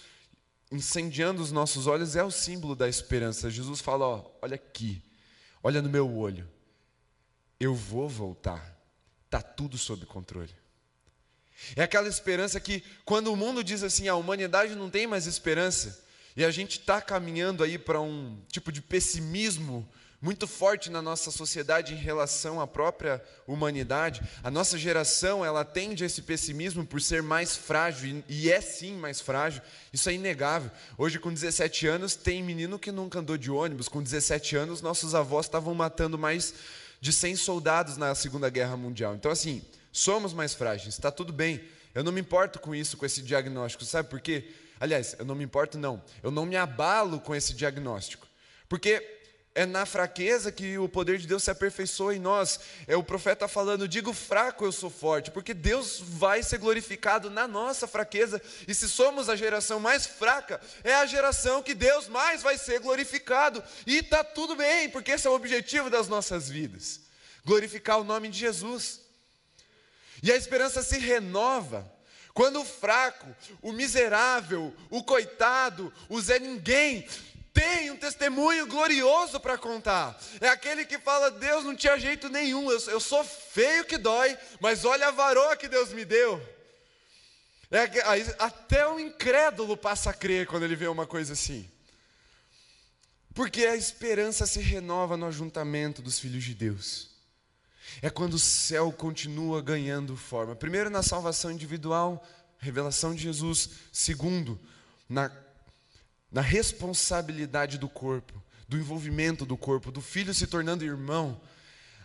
[0.72, 3.50] incendiando os nossos olhos, é o símbolo da esperança.
[3.50, 5.02] Jesus fala: ó, olha aqui,
[5.63, 6.48] olha no meu olho,
[7.60, 8.80] eu vou voltar
[9.32, 10.54] está tudo sob controle.
[11.76, 16.04] É aquela esperança que, quando o mundo diz assim, a humanidade não tem mais esperança,
[16.34, 19.86] E a gente está caminhando aí para um tipo de pessimismo
[20.22, 24.22] muito forte na nossa sociedade em relação à própria humanidade.
[24.44, 28.94] A nossa geração, ela tende a esse pessimismo por ser mais frágil, e é sim
[28.94, 30.72] mais frágil, isso é inegável.
[30.98, 35.15] Hoje, com 17 anos, tem menino que nunca andou de ônibus, com 17 anos, nossos
[35.15, 36.54] avós estavam matando mais
[37.02, 39.16] de 100 soldados na Segunda Guerra Mundial.
[39.16, 39.62] Então, assim,
[39.92, 41.62] somos mais frágeis, está tudo bem.
[41.96, 44.52] Eu não me importo com isso, com esse diagnóstico, sabe por quê?
[44.80, 46.02] Aliás, eu não me importo, não.
[46.24, 48.28] Eu não me abalo com esse diagnóstico.
[48.70, 49.20] Porque
[49.54, 52.60] é na fraqueza que o poder de Deus se aperfeiçoa em nós.
[52.88, 57.48] É o profeta falando: digo fraco, eu sou forte, porque Deus vai ser glorificado na
[57.48, 58.42] nossa fraqueza.
[58.68, 62.80] E se somos a geração mais fraca, é a geração que Deus mais vai ser
[62.80, 63.64] glorificado.
[63.86, 67.02] E está tudo bem, porque esse é o objetivo das nossas vidas
[67.46, 69.02] glorificar o nome de Jesus.
[70.22, 71.92] E a esperança se renova.
[72.34, 73.28] Quando o fraco,
[73.62, 77.06] o miserável, o coitado, o Zé Ninguém
[77.54, 80.20] tem um testemunho glorioso para contar.
[80.40, 84.38] É aquele que fala: Deus não tinha jeito nenhum, eu, eu sou feio que dói,
[84.60, 86.42] mas olha a varoa que Deus me deu.
[87.70, 87.84] É,
[88.38, 91.70] até o incrédulo passa a crer quando ele vê uma coisa assim.
[93.34, 97.10] Porque a esperança se renova no ajuntamento dos filhos de Deus.
[98.02, 100.54] É quando o céu continua ganhando forma.
[100.54, 102.26] Primeiro, na salvação individual,
[102.60, 103.70] revelação de Jesus.
[103.92, 104.60] Segundo,
[105.08, 105.32] na
[106.32, 111.39] na responsabilidade do corpo, do envolvimento do corpo, do filho se tornando irmão,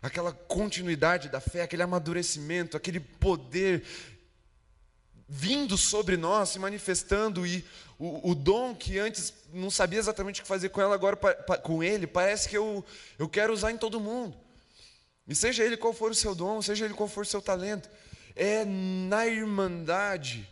[0.03, 3.85] aquela continuidade da fé, aquele amadurecimento, aquele poder
[5.29, 7.65] vindo sobre nós, se manifestando e
[7.99, 11.17] o, o, dom que antes não sabia exatamente o que fazer com ela, agora
[11.63, 12.85] com ele, parece que eu,
[13.19, 14.37] eu quero usar em todo mundo.
[15.27, 17.91] E seja ele qual for o seu dom, seja ele qual for o seu talento,
[18.37, 20.49] é na irmandade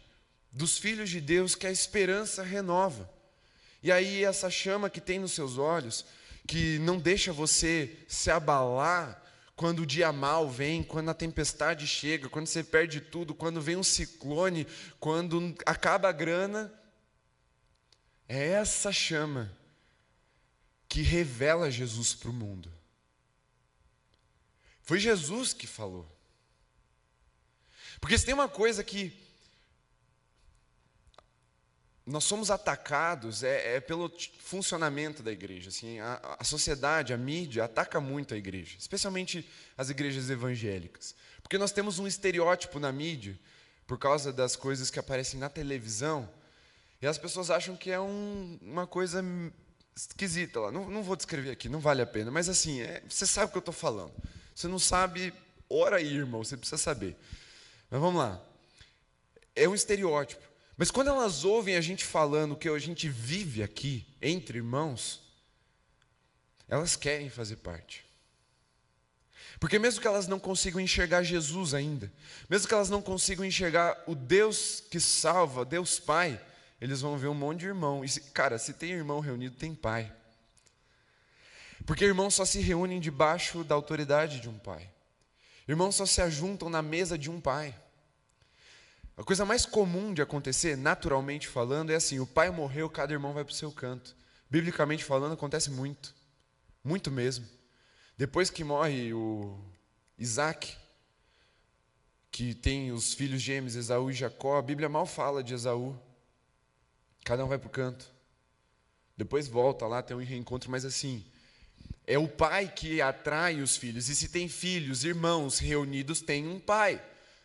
[0.51, 3.14] dos filhos de Deus que a esperança renova.
[3.85, 6.07] E aí, essa chama que tem nos seus olhos,
[6.49, 9.23] que não deixa você se abalar
[9.55, 13.77] quando o dia mal vem, quando a tempestade chega, quando você perde tudo, quando vem
[13.77, 14.67] um ciclone,
[14.99, 16.73] quando acaba a grana,
[18.27, 19.55] é essa chama
[20.89, 22.73] que revela Jesus para o mundo.
[24.81, 26.11] Foi Jesus que falou.
[28.01, 29.24] Porque se tem uma coisa que
[32.07, 35.71] nós somos atacados é, é, pelo funcionamento da igreja.
[35.71, 41.15] Assim, a, a, sociedade, a mídia, ataca muito a igreja, especialmente as igrejas evangélicas.
[41.43, 43.39] Porque nós temos um estereótipo na mídia,
[43.87, 46.29] por causa das coisas que aparecem na televisão,
[47.01, 49.23] e as pessoas acham que é um, uma coisa
[49.97, 50.73] esquisita lá.
[50.73, 53.51] Não, não, vou descrever aqui, não vale a pena, mas assim, é, você sabe o
[53.51, 54.13] que eu estou falando.
[54.55, 55.33] Você não sabe,
[55.69, 57.17] ora aí, irmão, você precisa saber.
[57.91, 58.43] Mas vamos lá.
[59.55, 60.54] É um estereótipo.
[60.77, 65.23] Mas quando elas ouvem a gente falando que a gente vive aqui, entre irmãos,
[66.69, 68.05] elas querem fazer parte.
[69.61, 72.13] Porque mesmo que elas não consigam enxergar Jesus ainda,
[72.51, 76.41] mesmo que elas não consigam enxergar o Deus que salva, Deus Pai,
[76.81, 78.05] eles vão ver um monte de irmão.
[78.05, 80.13] E, cara, se tem irmão reunido, tem pai.
[81.87, 84.91] Porque irmãos só se reúnem debaixo da autoridade de um pai.
[85.67, 87.75] Irmãos só se ajuntam na mesa de um pai.
[89.17, 93.33] A coisa mais comum de acontecer, naturalmente falando, é assim: o pai morreu, cada irmão
[93.33, 94.17] vai para o seu canto.
[94.51, 96.15] Biblicamente falando, acontece muito.
[96.83, 97.47] Muito mesmo.
[98.17, 99.59] Depois que morre o
[100.19, 100.77] Isaac,
[102.31, 105.97] que tem os filhos gêmeos, Esaú e Jacó, a Bíblia mal fala de Esaú.
[107.25, 108.13] Cada um vai para o canto.
[109.17, 111.25] Depois volta lá, tem um reencontro, mas assim,
[112.07, 114.09] é o pai que atrai os filhos.
[114.09, 117.03] E se tem filhos, irmãos reunidos, tem um pai.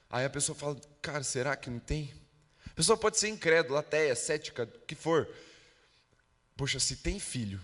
[0.10, 2.14] Aí a pessoa fala, cara, será que não tem?
[2.66, 5.28] A pessoa pode ser incrédula, ateia, cética, o que for.
[6.56, 7.60] Poxa, se tem filho,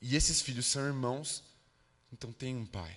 [0.00, 1.44] e esses filhos são irmãos,
[2.12, 2.96] então tem um pai.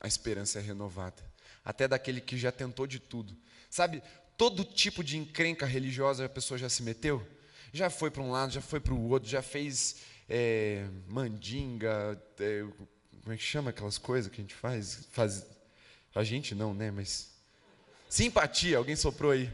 [0.00, 1.22] A esperança é renovada.
[1.64, 3.36] Até daquele que já tentou de tudo.
[3.70, 4.02] Sabe,
[4.36, 7.26] todo tipo de encrenca religiosa a pessoa já se meteu?
[7.72, 9.96] Já foi para um lado, já foi para o outro, já fez
[10.28, 12.64] é, mandinga, é,
[13.22, 15.06] como é que chama aquelas coisas que a gente faz?
[15.10, 15.46] faz?
[16.14, 16.90] A gente não, né?
[16.90, 17.33] Mas
[18.14, 19.52] Simpatia, alguém soprou aí.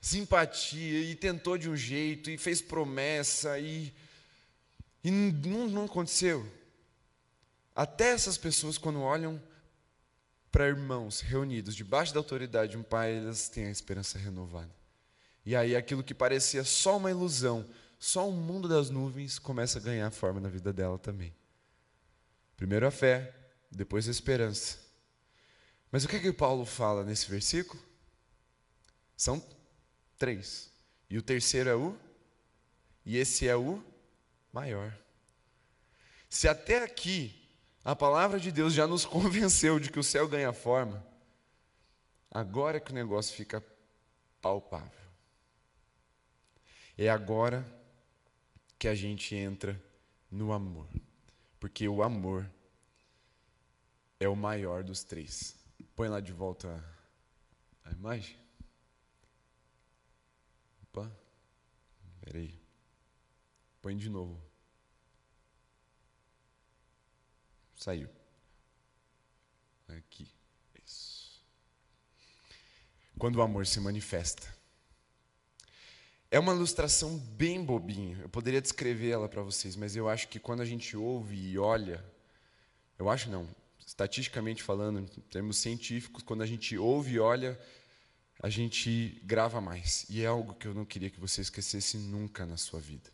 [0.00, 3.92] Simpatia, e tentou de um jeito, e fez promessa, e,
[5.04, 6.50] e não, não aconteceu.
[7.76, 9.38] Até essas pessoas, quando olham
[10.50, 14.74] para irmãos reunidos debaixo da autoridade de um pai, elas têm a esperança renovada.
[15.44, 17.66] E aí aquilo que parecia só uma ilusão,
[17.98, 21.34] só um mundo das nuvens, começa a ganhar forma na vida dela também.
[22.56, 23.34] Primeiro a fé,
[23.70, 24.83] depois a esperança.
[25.94, 27.80] Mas o que é que Paulo fala nesse versículo?
[29.16, 29.40] São
[30.18, 30.68] três.
[31.08, 31.96] E o terceiro é o?
[33.06, 33.80] E esse é o
[34.52, 34.92] maior.
[36.28, 37.48] Se até aqui
[37.84, 41.00] a palavra de Deus já nos convenceu de que o céu ganha forma,
[42.28, 43.64] agora é que o negócio fica
[44.42, 44.90] palpável.
[46.98, 47.64] É agora
[48.80, 49.80] que a gente entra
[50.28, 50.88] no amor.
[51.60, 52.50] Porque o amor
[54.18, 55.62] é o maior dos três.
[55.96, 56.82] Põe lá de volta
[57.84, 58.36] a imagem.
[60.82, 61.10] Opa.
[62.20, 62.58] Peraí.
[63.80, 64.40] Põe de novo.
[67.76, 68.08] Saiu.
[69.88, 70.28] Aqui.
[70.84, 71.42] Isso.
[73.18, 74.54] Quando o amor se manifesta.
[76.30, 78.18] É uma ilustração bem bobinha.
[78.18, 81.56] Eu poderia descrever ela para vocês, mas eu acho que quando a gente ouve e
[81.56, 82.04] olha,
[82.98, 83.48] eu acho não,
[83.86, 87.58] estatisticamente falando, em termos científicos, quando a gente ouve e olha,
[88.40, 90.06] a gente grava mais.
[90.08, 93.10] E é algo que eu não queria que você esquecesse nunca na sua vida.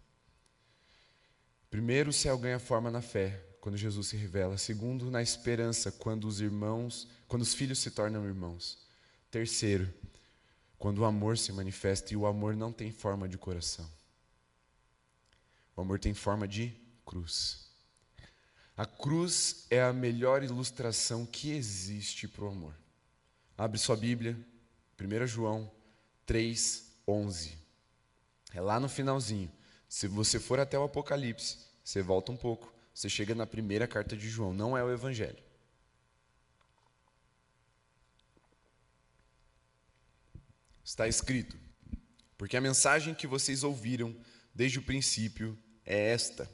[1.69, 4.59] Primeiro, o céu ganha forma na fé, quando Jesus se revela.
[4.59, 8.79] Segundo, na esperança, quando os irmãos, quando os filhos se tornam irmãos.
[9.31, 9.93] Terceiro,
[10.79, 13.89] quando o amor se manifesta e o amor não tem forma de coração.
[15.77, 16.75] O amor tem forma de
[17.07, 17.70] cruz.
[18.81, 22.75] A cruz é a melhor ilustração que existe para o amor.
[23.55, 24.35] Abre sua Bíblia,
[24.99, 25.71] 1 João
[26.25, 27.59] 3, 11.
[28.55, 29.53] É lá no finalzinho.
[29.87, 34.17] Se você for até o Apocalipse, você volta um pouco, você chega na primeira carta
[34.17, 35.45] de João, não é o Evangelho.
[40.83, 41.55] Está escrito:
[42.39, 44.17] Porque a mensagem que vocês ouviram
[44.55, 46.51] desde o princípio é esta: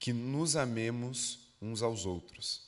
[0.00, 2.62] que nos amemos uns aos outros.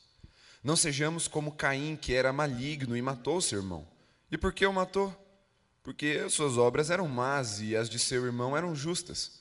[0.64, 3.86] Não sejamos como Caim, que era maligno e matou seu irmão.
[4.30, 5.14] E por que o matou?
[5.82, 9.40] Porque suas obras eram más e as de seu irmão eram justas.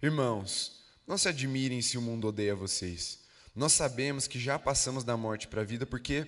[0.00, 3.20] Irmãos, não se admirem se o mundo odeia vocês.
[3.56, 6.26] Nós sabemos que já passamos da morte para a vida porque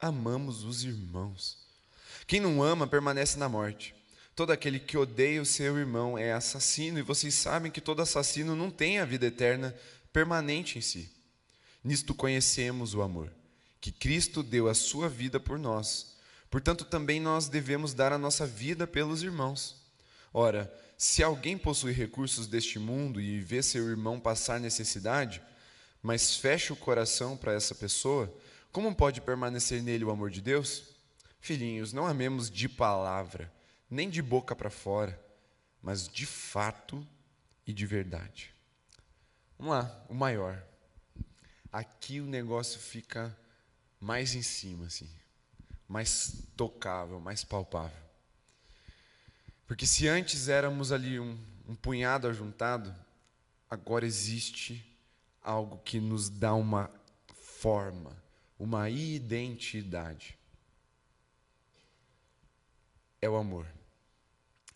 [0.00, 1.58] amamos os irmãos.
[2.26, 3.94] Quem não ama permanece na morte.
[4.34, 8.54] Todo aquele que odeia o seu irmão é assassino, e vocês sabem que todo assassino
[8.54, 9.74] não tem a vida eterna
[10.12, 11.15] permanente em si.
[11.86, 13.32] Nisto conhecemos o amor,
[13.80, 16.16] que Cristo deu a sua vida por nós.
[16.50, 19.86] Portanto, também nós devemos dar a nossa vida pelos irmãos.
[20.34, 20.68] Ora,
[20.98, 25.40] se alguém possui recursos deste mundo e vê seu irmão passar necessidade,
[26.02, 28.36] mas fecha o coração para essa pessoa,
[28.72, 30.82] como pode permanecer nele o amor de Deus?
[31.38, 33.48] Filhinhos, não amemos de palavra,
[33.88, 35.16] nem de boca para fora,
[35.80, 37.06] mas de fato
[37.64, 38.52] e de verdade.
[39.56, 40.66] Vamos lá, o maior.
[41.76, 43.36] Aqui o negócio fica
[44.00, 45.10] mais em cima, assim,
[45.86, 48.02] mais tocável, mais palpável.
[49.66, 52.96] Porque se antes éramos ali um, um punhado ajuntado,
[53.68, 54.90] agora existe
[55.42, 56.90] algo que nos dá uma
[57.34, 58.16] forma,
[58.58, 60.38] uma identidade.
[63.20, 63.66] É o amor.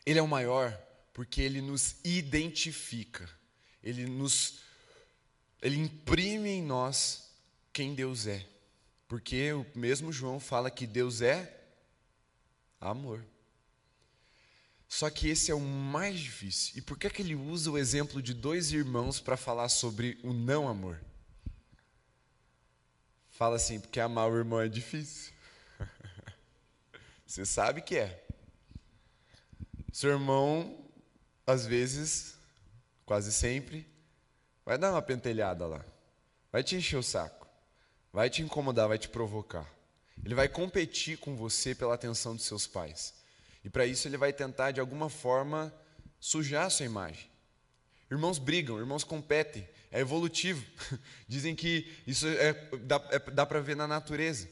[0.05, 0.78] Ele é o maior
[1.14, 3.26] porque ele nos identifica.
[3.82, 4.68] Ele nos
[5.61, 7.30] ele imprime em nós
[7.72, 8.46] quem Deus é.
[9.08, 11.61] Porque o mesmo João fala que Deus é
[12.80, 13.24] amor.
[14.88, 16.72] Só que esse é o mais difícil.
[16.76, 20.18] E por que, é que ele usa o exemplo de dois irmãos para falar sobre
[20.22, 21.00] o não amor?
[23.30, 25.32] Fala assim, porque amar o irmão é difícil.
[27.26, 28.24] Você sabe que é.
[29.92, 30.84] Seu irmão,
[31.46, 32.34] às vezes,
[33.04, 33.89] quase sempre,
[34.64, 35.84] vai dar uma pentelhada lá.
[36.52, 37.46] Vai te encher o saco.
[38.12, 39.66] Vai te incomodar, vai te provocar.
[40.24, 43.14] Ele vai competir com você pela atenção dos seus pais.
[43.64, 45.72] E para isso ele vai tentar, de alguma forma,
[46.18, 47.30] sujar a sua imagem.
[48.11, 50.64] Irmãos brigam, irmãos competem, é evolutivo.
[51.28, 54.48] Dizem que isso é, dá, é, dá para ver na natureza.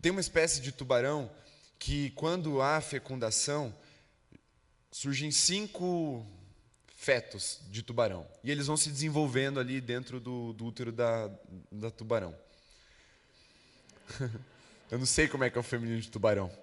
[0.00, 1.30] Tem uma espécie de tubarão
[1.78, 3.74] que, quando há fecundação,
[4.90, 6.24] surgem cinco
[7.02, 8.24] fetos de tubarão.
[8.44, 11.28] E eles vão se desenvolvendo ali dentro do, do útero da,
[11.72, 12.32] da tubarão.
[14.88, 16.56] Eu não sei como é que é o feminino de tubarão.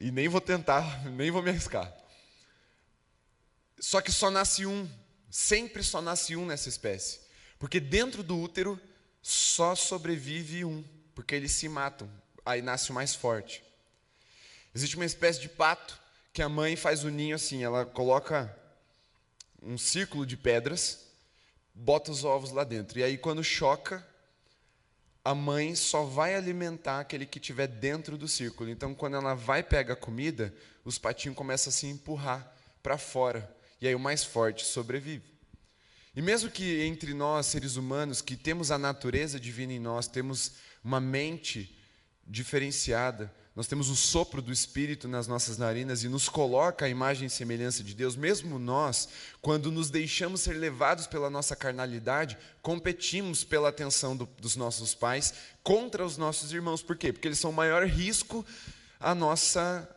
[0.00, 1.96] E nem vou tentar, nem vou me arriscar.
[3.78, 4.90] Só que só nasce um,
[5.30, 7.20] sempre só nasce um nessa espécie.
[7.56, 8.80] Porque dentro do útero
[9.22, 10.82] só sobrevive um,
[11.14, 12.10] porque eles se matam,
[12.44, 13.62] aí nasce o mais forte.
[14.74, 16.00] Existe uma espécie de pato
[16.32, 18.56] que a mãe faz o ninho assim, ela coloca
[19.62, 21.06] um círculo de pedras,
[21.74, 22.98] bota os ovos lá dentro.
[22.98, 24.06] E aí quando choca,
[25.24, 28.70] a mãe só vai alimentar aquele que estiver dentro do círculo.
[28.70, 30.54] Então, quando ela vai pegar comida,
[30.84, 33.54] os patinhos começam a se empurrar para fora.
[33.80, 35.30] E aí o mais forte sobrevive.
[36.16, 40.52] E mesmo que entre nós, seres humanos, que temos a natureza divina em nós, temos
[40.82, 41.78] uma mente
[42.26, 47.26] diferenciada, nós temos o sopro do Espírito nas nossas narinas e nos coloca a imagem
[47.26, 49.08] e semelhança de Deus, mesmo nós,
[49.42, 55.34] quando nos deixamos ser levados pela nossa carnalidade, competimos pela atenção do, dos nossos pais
[55.64, 56.80] contra os nossos irmãos.
[56.80, 57.12] Por quê?
[57.12, 58.46] Porque eles são o maior risco
[59.00, 59.88] à nossa,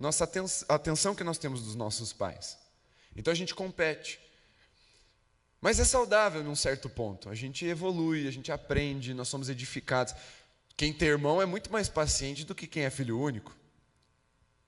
[0.00, 2.56] nossa atenção, a atenção que nós temos dos nossos pais.
[3.14, 4.18] Então a gente compete.
[5.60, 7.28] Mas é saudável num certo ponto.
[7.28, 10.12] A gente evolui, a gente aprende, nós somos edificados.
[10.76, 13.56] Quem tem irmão é muito mais paciente do que quem é filho único.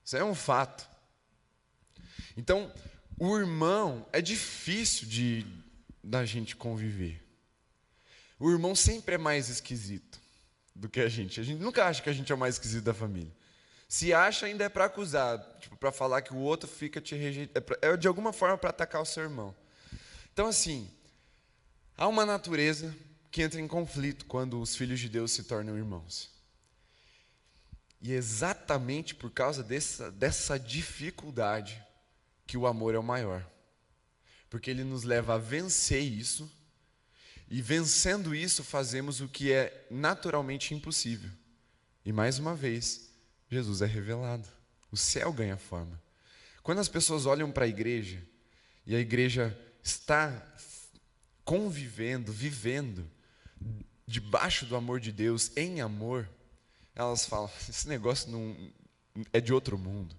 [0.03, 0.87] Isso é um fato.
[2.37, 2.71] Então,
[3.17, 5.45] o irmão é difícil de
[6.03, 7.21] da gente conviver.
[8.39, 10.19] O irmão sempre é mais esquisito
[10.75, 11.39] do que a gente.
[11.39, 13.33] A gente nunca acha que a gente é o mais esquisito da família.
[13.87, 17.65] Se acha, ainda é para acusar, tipo, para falar que o outro fica te rejeitando.
[17.81, 19.55] É, é de alguma forma para atacar o seu irmão.
[20.33, 20.91] Então, assim,
[21.97, 22.93] há uma natureza
[23.35, 26.31] que entra em conflito quando os filhos de Deus se tornam irmãos.
[28.01, 31.83] E é exatamente por causa dessa, dessa dificuldade
[32.47, 33.45] que o amor é o maior.
[34.49, 36.49] Porque ele nos leva a vencer isso,
[37.49, 41.29] e vencendo isso, fazemos o que é naturalmente impossível.
[42.05, 43.09] E mais uma vez,
[43.51, 44.47] Jesus é revelado.
[44.89, 46.01] O céu ganha forma.
[46.63, 48.25] Quando as pessoas olham para a igreja,
[48.87, 50.31] e a igreja está
[51.43, 53.13] convivendo, vivendo
[54.07, 56.29] debaixo do amor de Deus, em amor,
[56.95, 58.55] elas falam: esse negócio não
[59.31, 60.15] é de outro mundo.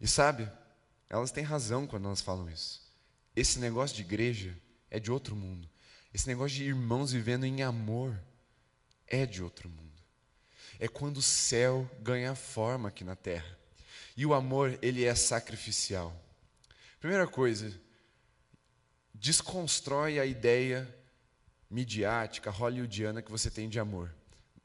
[0.00, 0.50] E sabe,
[1.08, 2.80] elas têm razão quando elas falam isso.
[3.34, 4.56] Esse negócio de igreja
[4.90, 5.68] é de outro mundo.
[6.12, 8.18] Esse negócio de irmãos vivendo em amor
[9.06, 9.88] é de outro mundo.
[10.78, 13.58] É quando o céu ganha forma aqui na terra.
[14.16, 16.14] E o amor, ele é sacrificial.
[17.00, 17.72] Primeira coisa,
[19.14, 20.92] desconstrói a ideia
[21.70, 24.14] midiática, hollywoodiana que você tem de amor.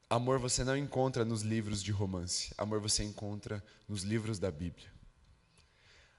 [0.08, 4.92] Amor você não encontra nos livros de romance, amor você encontra nos livros da Bíblia.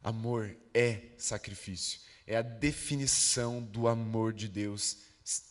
[0.03, 4.97] Amor é sacrifício, é a definição do amor de Deus,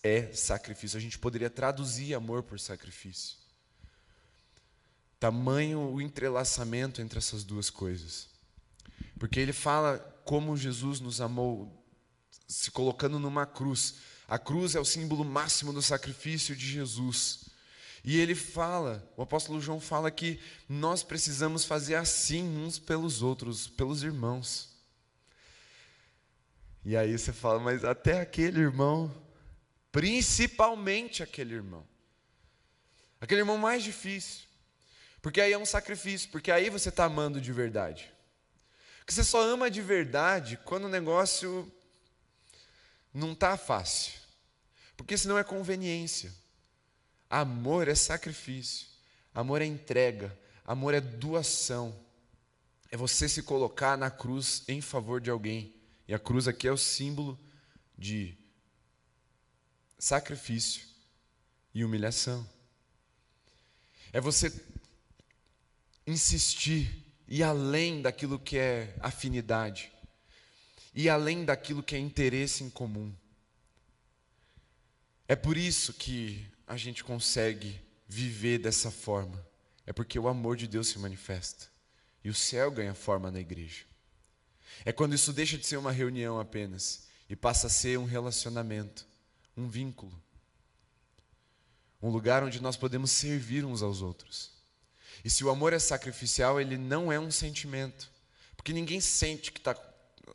[0.02, 0.96] é sacrifício.
[0.96, 3.36] A gente poderia traduzir amor por sacrifício.
[5.18, 8.28] Tamanho o entrelaçamento entre essas duas coisas.
[9.18, 11.84] Porque ele fala como Jesus nos amou,
[12.46, 13.96] se colocando numa cruz
[14.28, 17.44] a cruz é o símbolo máximo do sacrifício de Jesus.
[18.02, 23.66] E ele fala, o apóstolo João fala que nós precisamos fazer assim uns pelos outros,
[23.66, 24.68] pelos irmãos.
[26.84, 29.10] E aí você fala, mas até aquele irmão,
[29.90, 31.86] principalmente aquele irmão,
[33.20, 34.42] aquele irmão mais difícil,
[35.22, 38.12] porque aí é um sacrifício, porque aí você está amando de verdade.
[38.98, 41.72] Porque você só ama de verdade quando o negócio
[43.14, 44.12] não está fácil,
[44.96, 46.34] porque senão é conveniência.
[47.30, 48.88] Amor é sacrifício,
[49.32, 51.96] amor é entrega, amor é doação.
[52.90, 55.74] É você se colocar na cruz em favor de alguém.
[56.06, 57.38] E a cruz aqui é o símbolo
[57.96, 58.36] de
[59.98, 60.86] sacrifício
[61.72, 62.46] e humilhação.
[64.12, 64.52] É você
[66.06, 69.93] insistir e além daquilo que é afinidade
[70.94, 73.12] e além daquilo que é interesse em comum.
[75.26, 79.44] É por isso que a gente consegue viver dessa forma.
[79.86, 81.66] É porque o amor de Deus se manifesta
[82.22, 83.84] e o céu ganha forma na igreja.
[84.84, 89.06] É quando isso deixa de ser uma reunião apenas e passa a ser um relacionamento,
[89.56, 90.12] um vínculo.
[92.02, 94.52] Um lugar onde nós podemos servir uns aos outros.
[95.24, 98.10] E se o amor é sacrificial, ele não é um sentimento.
[98.56, 99.74] Porque ninguém sente que está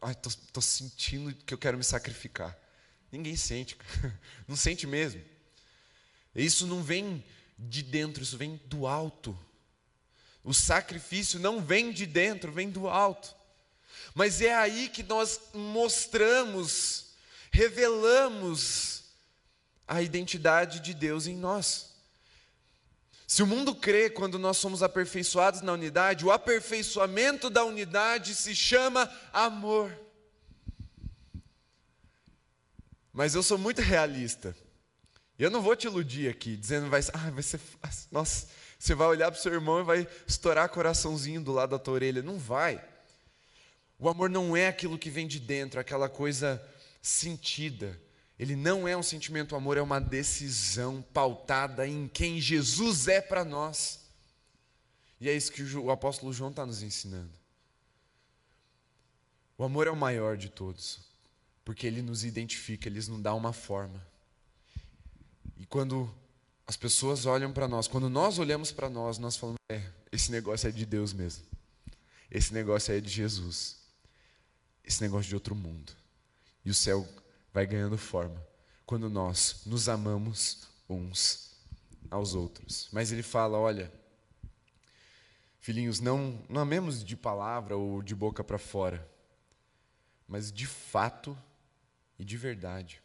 [0.02, 2.58] Ai, tô, tô sentindo que eu quero me sacrificar.
[3.12, 3.78] Ninguém sente,
[4.48, 5.22] não sente mesmo.
[6.36, 7.24] Isso não vem
[7.58, 9.38] de dentro, isso vem do alto.
[10.44, 13.36] O sacrifício não vem de dentro, vem do alto.
[14.14, 17.08] Mas é aí que nós mostramos,
[17.52, 19.04] revelamos
[19.88, 21.89] a identidade de Deus em nós.
[23.30, 28.56] Se o mundo crê quando nós somos aperfeiçoados na unidade, o aperfeiçoamento da unidade se
[28.56, 29.96] chama amor.
[33.14, 34.58] Mas eu sou muito realista.
[35.38, 38.08] Eu não vou te iludir aqui, dizendo vai, ah, vai ser fácil.
[38.12, 38.48] Nossa,
[38.80, 41.94] você vai olhar para o seu irmão e vai estourar coraçãozinho do lado da tua
[41.94, 42.24] orelha.
[42.24, 42.84] Não vai.
[44.00, 46.60] O amor não é aquilo que vem de dentro, aquela coisa
[47.00, 47.96] sentida.
[48.40, 53.20] Ele não é um sentimento, o amor é uma decisão pautada em quem Jesus é
[53.20, 54.00] para nós.
[55.20, 57.34] E é isso que o apóstolo João está nos ensinando.
[59.58, 61.02] O amor é o maior de todos,
[61.66, 64.02] porque ele nos identifica, ele nos dá uma forma.
[65.58, 66.10] E quando
[66.66, 69.84] as pessoas olham para nós, quando nós olhamos para nós, nós falamos: é,
[70.14, 71.44] esse negócio é de Deus mesmo.
[72.32, 73.76] Esse negócio é de Jesus.
[74.82, 75.92] Esse negócio de outro mundo.
[76.64, 77.06] E o céu
[77.54, 78.42] vai ganhando forma
[78.86, 81.52] quando nós nos amamos uns
[82.10, 82.90] aos outros.
[82.92, 83.92] Mas ele fala: olha,
[85.60, 89.08] filhinhos, não, não amemos de palavra ou de boca para fora,
[90.28, 91.38] mas de fato
[92.18, 93.02] e de verdade.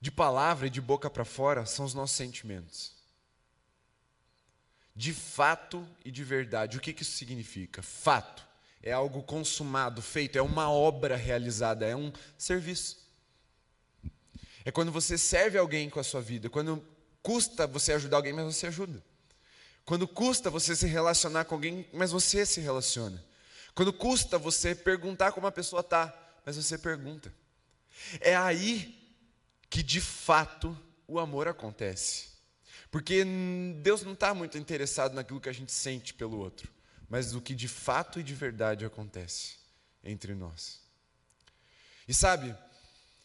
[0.00, 2.92] De palavra e de boca para fora são os nossos sentimentos.
[4.94, 6.76] De fato e de verdade.
[6.76, 7.82] O que, que isso significa?
[7.82, 8.46] Fato
[8.82, 13.03] é algo consumado, feito, é uma obra realizada, é um serviço.
[14.64, 16.82] É quando você serve alguém com a sua vida, quando
[17.22, 19.02] custa você ajudar alguém, mas você ajuda.
[19.84, 23.22] Quando custa você se relacionar com alguém, mas você se relaciona.
[23.74, 26.14] Quando custa você perguntar como a pessoa está,
[26.46, 27.32] mas você pergunta.
[28.20, 28.98] É aí
[29.68, 32.28] que de fato o amor acontece.
[32.90, 33.24] Porque
[33.82, 36.70] Deus não está muito interessado naquilo que a gente sente pelo outro,
[37.08, 39.56] mas no que de fato e de verdade acontece
[40.02, 40.80] entre nós.
[42.06, 42.54] E sabe,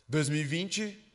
[0.07, 1.08] 2020,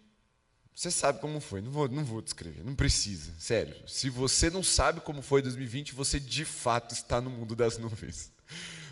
[0.74, 3.76] você sabe como foi, não vou, não vou descrever, não precisa, sério.
[3.88, 8.32] Se você não sabe como foi 2020, você de fato está no mundo das nuvens.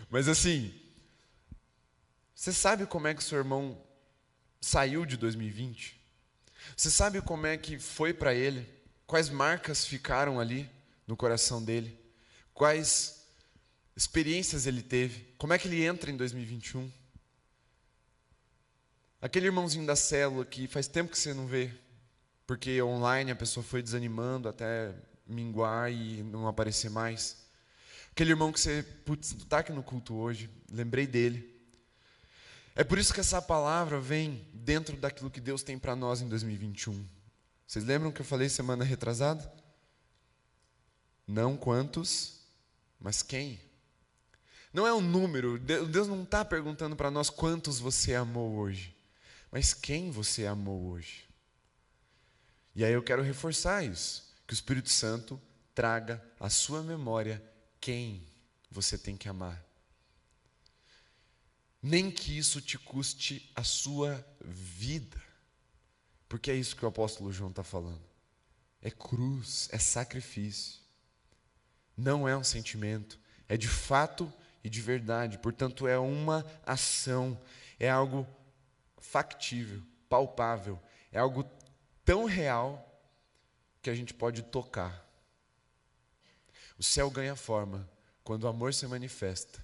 [0.09, 0.73] Mas assim,
[2.33, 3.77] você sabe como é que seu irmão
[4.61, 5.99] saiu de 2020?
[6.77, 8.65] Você sabe como é que foi para ele?
[9.05, 10.69] Quais marcas ficaram ali
[11.05, 11.99] no coração dele?
[12.53, 13.25] Quais
[13.95, 15.33] experiências ele teve?
[15.37, 16.89] Como é que ele entra em 2021?
[19.23, 21.71] Aquele irmãozinho da célula que faz tempo que você não vê,
[22.45, 24.93] porque online a pessoa foi desanimando até
[25.25, 27.37] minguar e não aparecer mais.
[28.11, 31.57] Aquele irmão que você, putz, está aqui no culto hoje, lembrei dele.
[32.75, 36.27] É por isso que essa palavra vem dentro daquilo que Deus tem para nós em
[36.27, 37.07] 2021.
[37.65, 39.49] Vocês lembram que eu falei semana retrasada?
[41.25, 42.41] Não quantos,
[42.99, 43.57] mas quem?
[44.73, 48.92] Não é um número, Deus não está perguntando para nós quantos você amou hoje,
[49.53, 51.29] mas quem você amou hoje.
[52.75, 55.39] E aí eu quero reforçar isso, que o Espírito Santo
[55.73, 57.41] traga à sua memória
[57.79, 58.27] quem
[58.69, 59.63] você tem que amar
[61.83, 65.21] nem que isso te custe a sua vida.
[66.29, 68.01] Porque é isso que o apóstolo João está falando.
[68.81, 70.79] É cruz, é sacrifício.
[71.97, 74.31] Não é um sentimento, é de fato
[74.63, 75.37] e de verdade.
[75.37, 77.39] Portanto, é uma ação,
[77.77, 78.25] é algo
[79.03, 80.79] factível, palpável,
[81.11, 81.43] é algo
[82.03, 82.89] tão real
[83.81, 85.05] que a gente pode tocar.
[86.79, 87.89] O céu ganha forma
[88.23, 89.63] quando o amor se manifesta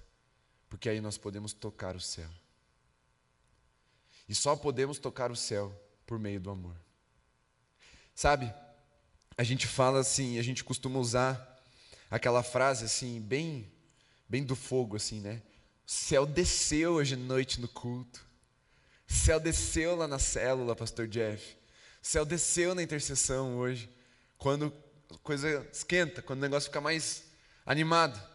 [0.70, 2.30] porque aí nós podemos tocar o céu.
[4.28, 5.74] E só podemos tocar o céu
[6.06, 6.76] por meio do amor.
[8.14, 8.54] Sabe?
[9.36, 11.60] A gente fala assim, a gente costuma usar
[12.08, 13.70] aquela frase assim, bem
[14.28, 15.42] bem do fogo assim, né?
[15.84, 18.24] O céu desceu hoje à noite no culto.
[19.10, 21.56] Céu desceu lá na célula, pastor Jeff.
[22.00, 23.90] Céu desceu na intercessão hoje.
[24.38, 24.72] Quando
[25.12, 27.24] a coisa esquenta, quando o negócio fica mais
[27.66, 28.30] animado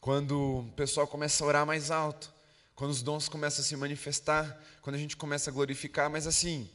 [0.00, 2.32] quando o pessoal começa a orar mais alto,
[2.74, 6.70] quando os dons começam a se manifestar, quando a gente começa a glorificar, mas assim,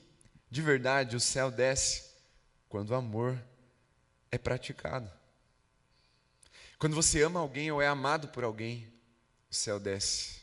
[0.50, 2.12] de verdade, o céu desce
[2.70, 3.42] quando o amor
[4.32, 5.12] é praticado.
[6.78, 8.94] Quando você ama alguém ou é amado por alguém,
[9.50, 10.36] o céu desce.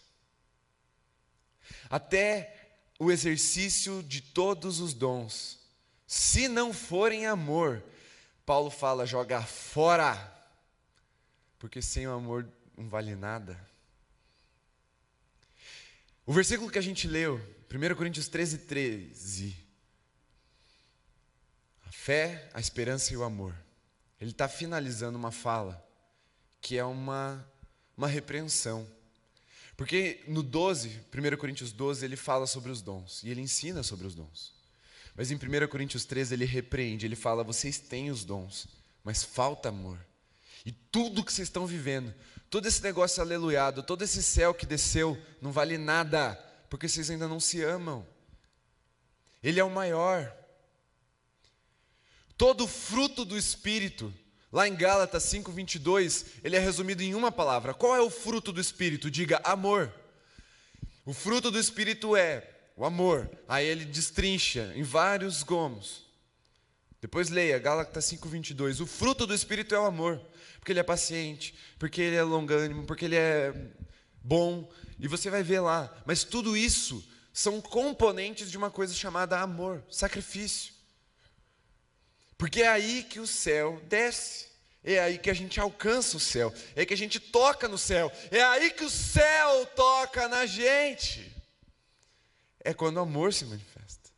[1.88, 2.61] Até
[3.03, 5.59] o exercício de todos os dons,
[6.07, 7.82] se não forem amor,
[8.46, 10.16] Paulo fala jogar fora,
[11.59, 13.59] porque sem o amor não vale nada.
[16.24, 19.57] O versículo que a gente leu, 1 Coríntios 13, 13.
[21.84, 23.53] A fé, a esperança e o amor.
[24.20, 25.84] Ele está finalizando uma fala
[26.61, 27.44] que é uma,
[27.96, 28.86] uma repreensão.
[29.82, 34.06] Porque no 12, 1 Coríntios 12, ele fala sobre os dons e ele ensina sobre
[34.06, 34.54] os dons.
[35.16, 38.68] Mas em 1 Coríntios 13 ele repreende, ele fala: vocês têm os dons,
[39.02, 39.98] mas falta amor.
[40.64, 42.14] E tudo que vocês estão vivendo,
[42.48, 46.36] todo esse negócio aleluiado, todo esse céu que desceu, não vale nada,
[46.70, 48.06] porque vocês ainda não se amam.
[49.42, 50.32] Ele é o maior.
[52.38, 54.14] Todo fruto do Espírito,
[54.53, 57.72] lá em Gálatas 5,22, ele é resumido em uma palavra.
[57.72, 59.11] Qual é o fruto do Espírito?
[59.11, 59.92] Diga amor.
[61.05, 63.30] O fruto do Espírito é o amor.
[63.48, 66.07] Aí ele destrincha em vários gomos.
[67.00, 68.80] Depois leia Gálatas 5,22.
[68.80, 70.20] O fruto do Espírito é o amor
[70.62, 73.53] porque ele é paciente, porque ele é longânimo, porque ele é
[74.22, 75.92] bom, e você vai ver lá.
[76.07, 80.72] Mas tudo isso são componentes de uma coisa chamada amor, sacrifício.
[82.43, 84.49] Porque é aí que o céu desce.
[84.82, 87.78] É aí que a gente alcança o céu, é aí que a gente toca no
[87.78, 91.32] céu, é aí que o céu toca na gente.
[92.59, 94.11] É quando o amor se manifesta.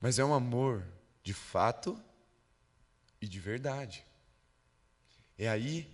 [0.00, 0.84] Mas é um amor
[1.22, 1.96] de fato
[3.20, 4.04] e de verdade.
[5.38, 5.88] É aí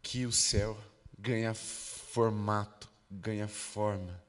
[0.00, 0.78] que o céu
[1.18, 4.25] ganha formato, ganha forma.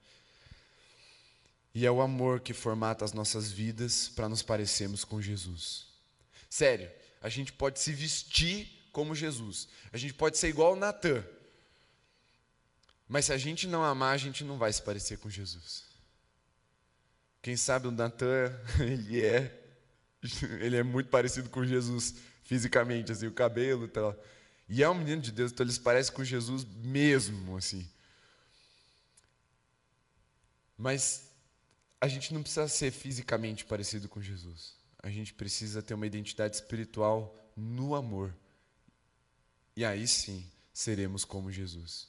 [1.78, 5.86] E é o amor que formata as nossas vidas para nos parecermos com Jesus.
[6.50, 6.90] Sério,
[7.22, 9.68] a gente pode se vestir como Jesus.
[9.94, 11.24] A gente pode ser igual o Natan.
[13.08, 15.84] Mas se a gente não amar, a gente não vai se parecer com Jesus.
[17.44, 18.52] Quem sabe o Natan,
[18.82, 19.64] ele é
[20.60, 24.20] ele é muito parecido com Jesus fisicamente, assim, o cabelo e tal.
[24.68, 27.88] E é um menino de Deus, então ele se parece com Jesus mesmo, assim.
[30.76, 31.27] Mas
[32.00, 34.76] a gente não precisa ser fisicamente parecido com Jesus.
[35.02, 38.34] A gente precisa ter uma identidade espiritual no amor.
[39.76, 42.08] E aí sim seremos como Jesus.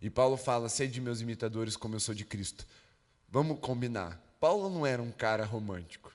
[0.00, 2.66] E Paulo fala: "Sede meus imitadores como eu sou de Cristo".
[3.28, 4.20] Vamos combinar.
[4.40, 6.12] Paulo não era um cara romântico.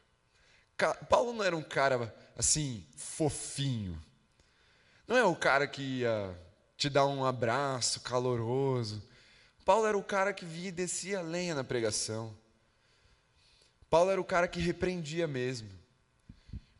[1.09, 3.99] Paulo não era um cara assim fofinho.
[5.07, 6.37] Não é o cara que ia
[6.77, 9.01] te dar um abraço caloroso.
[9.65, 12.37] Paulo era o cara que via e descia a lenha na pregação.
[13.89, 15.69] Paulo era o cara que repreendia mesmo.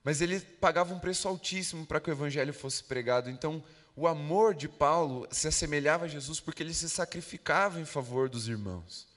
[0.03, 3.29] Mas ele pagava um preço altíssimo para que o evangelho fosse pregado.
[3.29, 3.63] Então,
[3.95, 8.47] o amor de Paulo se assemelhava a Jesus porque ele se sacrificava em favor dos
[8.47, 9.07] irmãos.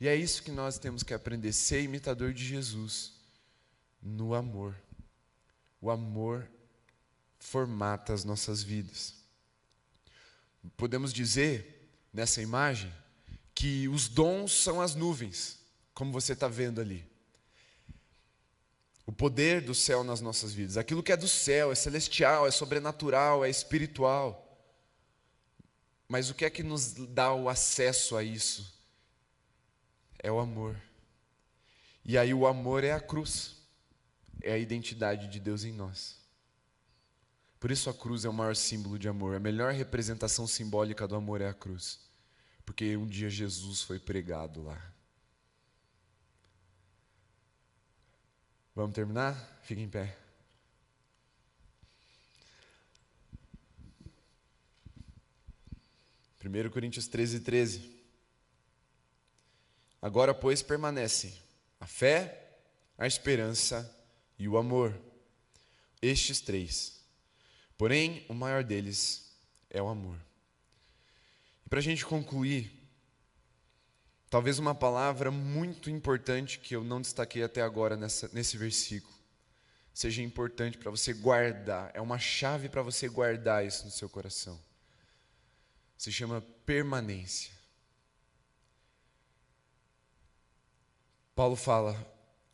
[0.00, 3.12] E é isso que nós temos que aprender: ser imitador de Jesus
[4.02, 4.74] no amor.
[5.80, 6.48] O amor
[7.38, 9.14] formata as nossas vidas.
[10.76, 12.92] Podemos dizer, nessa imagem,
[13.54, 15.59] que os dons são as nuvens,
[16.00, 17.06] como você está vendo ali.
[19.04, 20.78] O poder do céu nas nossas vidas.
[20.78, 24.58] Aquilo que é do céu, é celestial, é sobrenatural, é espiritual.
[26.08, 28.74] Mas o que é que nos dá o acesso a isso?
[30.18, 30.74] É o amor.
[32.02, 33.58] E aí o amor é a cruz.
[34.40, 36.16] É a identidade de Deus em nós.
[37.58, 39.36] Por isso a cruz é o maior símbolo de amor.
[39.36, 42.00] A melhor representação simbólica do amor é a cruz.
[42.64, 44.89] Porque um dia Jesus foi pregado lá.
[48.80, 49.60] Vamos terminar?
[49.62, 50.16] Fique em pé.
[56.38, 58.02] Primeiro Coríntios 13, 13.
[60.00, 61.30] Agora, pois, permanecem
[61.78, 62.56] a fé,
[62.96, 63.94] a esperança
[64.38, 64.98] e o amor.
[66.00, 67.04] Estes três.
[67.76, 69.30] Porém, o maior deles
[69.68, 70.16] é o amor.
[71.66, 72.72] E para a gente concluir,
[74.30, 79.12] talvez uma palavra muito importante que eu não destaquei até agora nessa, nesse versículo,
[79.92, 84.58] seja importante para você guardar, é uma chave para você guardar isso no seu coração.
[85.98, 87.52] Se chama permanência.
[91.34, 91.94] Paulo fala: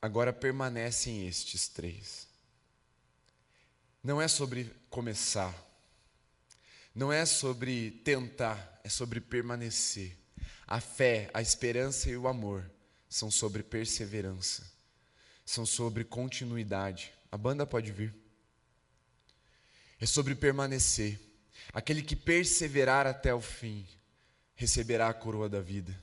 [0.01, 2.27] agora permanecem estes três.
[4.03, 5.55] Não é sobre começar,
[6.95, 10.17] não é sobre tentar, é sobre permanecer.
[10.67, 12.69] A fé, a esperança e o amor
[13.09, 14.69] são sobre perseverança,
[15.45, 17.13] são sobre continuidade.
[17.31, 18.13] A banda pode vir.
[20.01, 21.21] É sobre permanecer.
[21.73, 23.87] Aquele que perseverar até o fim
[24.55, 25.97] receberá a coroa da vida.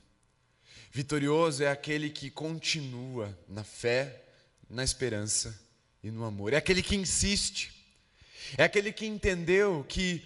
[0.90, 4.22] Vitorioso é aquele que continua na fé,
[4.70, 5.58] na esperança
[6.02, 6.52] e no amor.
[6.52, 7.72] É aquele que insiste.
[8.56, 10.24] É aquele que entendeu que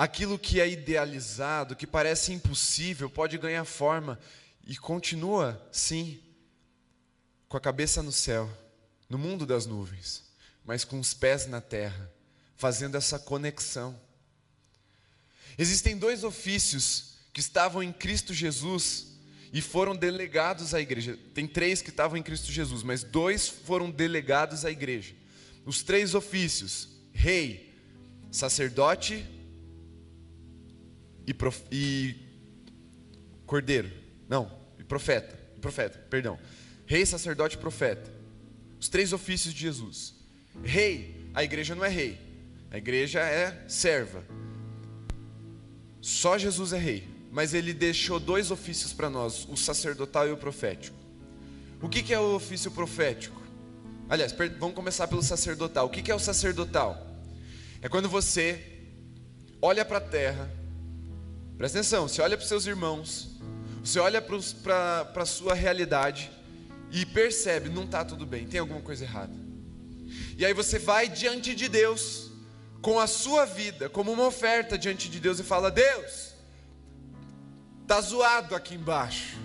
[0.00, 4.18] aquilo que é idealizado, que parece impossível, pode ganhar forma
[4.66, 6.18] e continua, sim,
[7.46, 8.50] com a cabeça no céu,
[9.10, 10.24] no mundo das nuvens,
[10.64, 12.10] mas com os pés na terra,
[12.56, 13.94] fazendo essa conexão.
[15.58, 19.08] Existem dois ofícios que estavam em Cristo Jesus
[19.52, 21.18] e foram delegados à igreja.
[21.34, 25.14] Tem três que estavam em Cristo Jesus, mas dois foram delegados à igreja.
[25.66, 27.78] Os três ofícios: rei,
[28.30, 29.39] sacerdote
[31.30, 31.62] e, prof...
[31.70, 32.16] e
[33.46, 33.90] cordeiro.
[34.28, 35.38] Não, e profeta.
[35.60, 36.38] Profeta, perdão.
[36.86, 38.10] Rei, sacerdote e profeta.
[38.78, 40.14] Os três ofícios de Jesus.
[40.64, 42.18] Rei, a igreja não é rei.
[42.70, 44.24] A igreja é serva.
[46.00, 50.36] Só Jesus é rei mas ele deixou dois ofícios para nós, o sacerdotal e o
[50.36, 50.96] profético.
[51.80, 53.40] O que, que é o ofício profético?
[54.08, 55.86] Aliás, vamos começar pelo sacerdotal.
[55.86, 57.06] O que, que é o sacerdotal?
[57.80, 58.60] É quando você
[59.62, 60.50] olha para a terra,
[61.60, 63.28] presta atenção, você olha para os seus irmãos,
[63.84, 66.30] Você olha para a sua realidade
[66.90, 69.34] e percebe, não está tudo bem, tem alguma coisa errada.
[70.38, 72.30] E aí você vai diante de Deus,
[72.80, 76.32] com a sua vida, como uma oferta diante de Deus e fala: Deus,
[77.82, 79.36] está zoado aqui embaixo.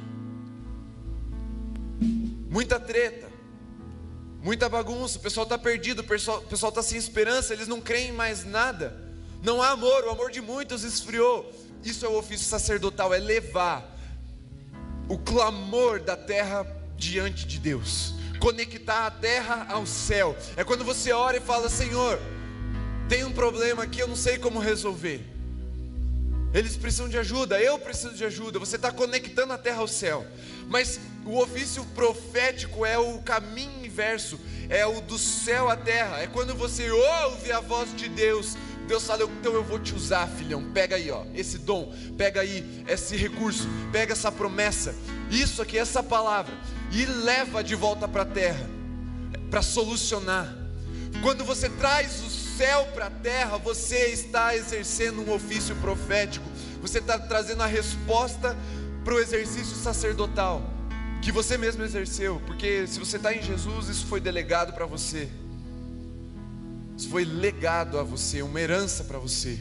[2.49, 3.29] Muita treta,
[4.41, 8.13] muita bagunça, o pessoal está perdido, o pessoal está sem esperança, eles não creem em
[8.13, 9.03] mais nada.
[9.43, 11.64] Não há amor, o amor de muitos esfriou.
[11.85, 13.95] Isso é o ofício sacerdotal, é levar
[15.07, 16.65] o clamor da terra
[16.97, 20.35] diante de Deus, conectar a terra ao céu.
[20.57, 22.19] É quando você ora e fala: Senhor,
[23.07, 25.23] tem um problema aqui, eu não sei como resolver.
[26.55, 28.57] Eles precisam de ajuda, eu preciso de ajuda.
[28.57, 30.25] Você está conectando a terra ao céu.
[30.67, 36.19] Mas o ofício profético é o caminho inverso, é o do céu à terra.
[36.19, 38.55] É quando você ouve a voz de Deus
[38.85, 40.71] Deus fala, então eu vou te usar, filhão.
[40.71, 44.95] Pega aí, ó, esse dom, pega aí esse recurso, pega essa promessa,
[45.29, 46.53] isso aqui, essa palavra,
[46.91, 48.69] e leva de volta para a terra,
[49.49, 50.55] para solucionar.
[51.21, 56.45] Quando você traz o céu para a terra, você está exercendo um ofício profético,
[56.81, 58.55] você está trazendo a resposta
[59.03, 60.61] para o exercício sacerdotal
[61.21, 65.27] que você mesmo exerceu, porque se você está em Jesus, isso foi delegado para você.
[66.97, 69.59] Isso foi legado a você, uma herança para você.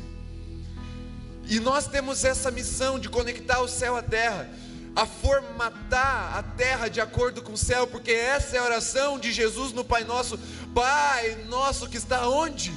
[1.47, 4.49] E nós temos essa missão de conectar o céu à terra,
[4.97, 9.32] a formatar a terra de acordo com o céu, porque essa é a oração de
[9.32, 10.39] Jesus no Pai Nosso.
[10.72, 12.72] Pai nosso que está onde?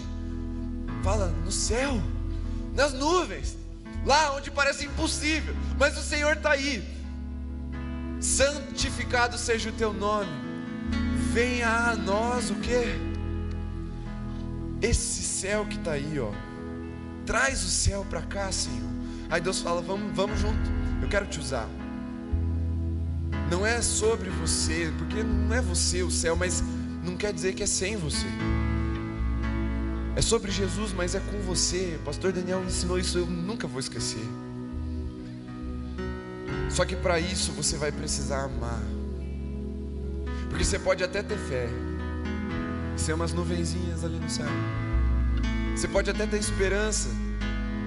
[1.03, 2.01] Fala, no céu,
[2.73, 3.55] nas nuvens,
[4.05, 6.83] lá onde parece impossível, mas o Senhor está aí.
[8.19, 10.31] Santificado seja o teu nome,
[11.31, 13.06] venha a nós o que?
[14.81, 16.31] Esse céu que está aí, ó,
[17.25, 18.89] traz o céu para cá, Senhor.
[19.29, 20.69] Aí Deus fala: vamos, vamos junto,
[21.01, 21.67] eu quero te usar.
[23.49, 26.63] Não é sobre você, porque não é você o céu, mas
[27.03, 28.27] não quer dizer que é sem você.
[30.15, 31.97] É sobre Jesus, mas é com você.
[32.01, 34.25] O pastor Daniel ensinou isso, eu nunca vou esquecer.
[36.69, 38.81] Só que para isso você vai precisar amar.
[40.49, 41.69] Porque você pode até ter fé,
[42.97, 44.47] ser umas nuvenzinhas ali no céu.
[45.75, 47.09] Você pode até ter esperança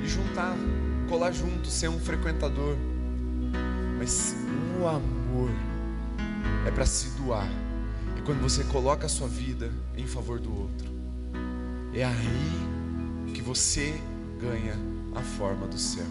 [0.02, 0.56] e juntar,
[1.08, 2.76] colar junto, ser um frequentador.
[3.98, 4.34] Mas
[4.80, 5.50] o amor
[6.66, 7.48] é para se doar.
[8.16, 10.88] É quando você coloca a sua vida em favor do outro.
[11.92, 14.00] É aí que você
[14.40, 14.74] ganha
[15.14, 16.06] a forma do céu.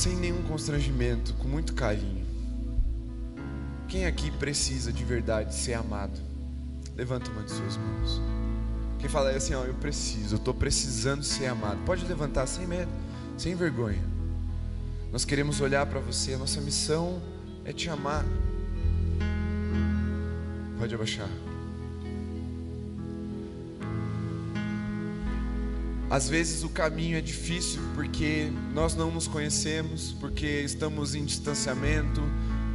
[0.00, 2.24] Sem nenhum constrangimento, com muito carinho.
[3.86, 6.18] Quem aqui precisa de verdade ser amado?
[6.96, 8.18] Levanta uma de suas mãos.
[8.98, 11.84] Quem fala assim, ó, eu preciso, eu estou precisando ser amado.
[11.84, 12.90] Pode levantar sem medo,
[13.36, 14.02] sem vergonha.
[15.12, 17.20] Nós queremos olhar para você, a nossa missão
[17.66, 18.24] é te amar.
[20.78, 21.28] Pode abaixar.
[26.10, 32.20] Às vezes o caminho é difícil porque nós não nos conhecemos, porque estamos em distanciamento,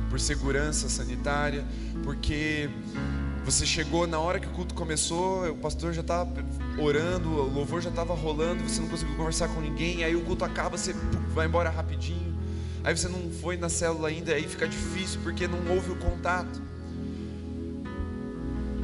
[0.09, 1.65] por segurança sanitária,
[2.01, 2.69] porque
[3.43, 6.31] você chegou na hora que o culto começou, o pastor já estava
[6.79, 10.45] orando, o louvor já estava rolando, você não conseguiu conversar com ninguém, aí o culto
[10.45, 10.93] acaba, você
[11.33, 12.33] vai embora rapidinho,
[12.85, 16.61] aí você não foi na célula ainda, aí fica difícil porque não houve o contato.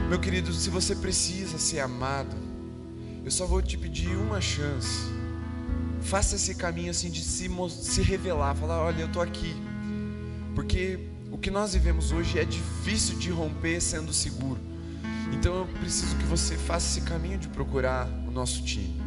[0.10, 2.51] Meu querido, se você precisa ser amado,
[3.24, 5.10] eu só vou te pedir uma chance.
[6.02, 9.56] Faça esse caminho assim de se, se revelar, falar: olha, eu estou aqui.
[10.56, 11.00] Porque
[11.32, 14.60] o que nós vivemos hoje é difícil de romper sendo seguro.
[15.32, 19.02] Então eu preciso que você faça esse caminho de procurar o nosso time.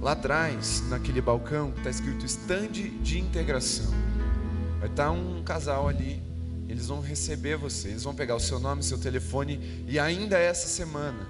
[0.00, 3.92] Lá atrás, naquele balcão, está escrito stand de integração.
[4.78, 6.22] Vai estar tá um casal ali.
[6.68, 7.88] Eles vão receber você.
[7.88, 9.84] Eles vão pegar o seu nome, seu telefone.
[9.86, 11.28] E ainda essa semana,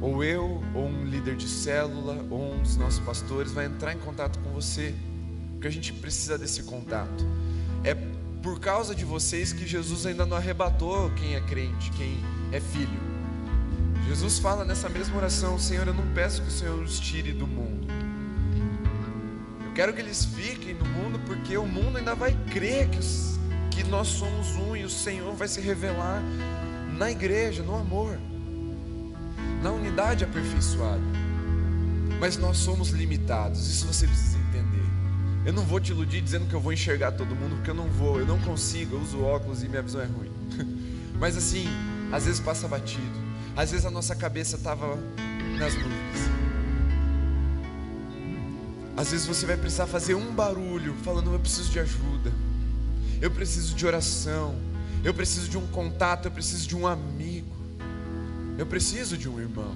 [0.00, 3.98] ou eu, ou um líder de célula, ou um dos nossos pastores vai entrar em
[3.98, 4.94] contato com você,
[5.52, 7.26] porque a gente precisa desse contato.
[7.82, 7.94] É
[8.42, 12.16] por causa de vocês que Jesus ainda não arrebatou quem é crente, quem
[12.52, 13.00] é filho.
[14.06, 17.46] Jesus fala nessa mesma oração: Senhor, eu não peço que o Senhor os tire do
[17.46, 17.88] mundo.
[19.66, 23.38] Eu quero que eles fiquem no mundo, porque o mundo ainda vai crer que, os,
[23.70, 26.22] que nós somos um e o Senhor vai se revelar
[26.96, 28.18] na igreja, no amor
[29.62, 31.02] na unidade aperfeiçoada.
[32.20, 34.86] Mas nós somos limitados, isso você precisa entender.
[35.46, 37.88] Eu não vou te iludir dizendo que eu vou enxergar todo mundo, porque eu não
[37.88, 40.30] vou, eu não consigo, eu uso óculos e minha visão é ruim.
[41.18, 41.66] Mas assim,
[42.12, 43.18] às vezes passa batido,
[43.56, 44.96] às vezes a nossa cabeça estava
[45.58, 46.28] nas nuvens.
[48.96, 52.32] Às vezes você vai precisar fazer um barulho falando: Eu preciso de ajuda,
[53.20, 54.56] eu preciso de oração,
[55.04, 57.27] eu preciso de um contato, eu preciso de um amigo,
[58.58, 59.74] eu preciso de um irmão.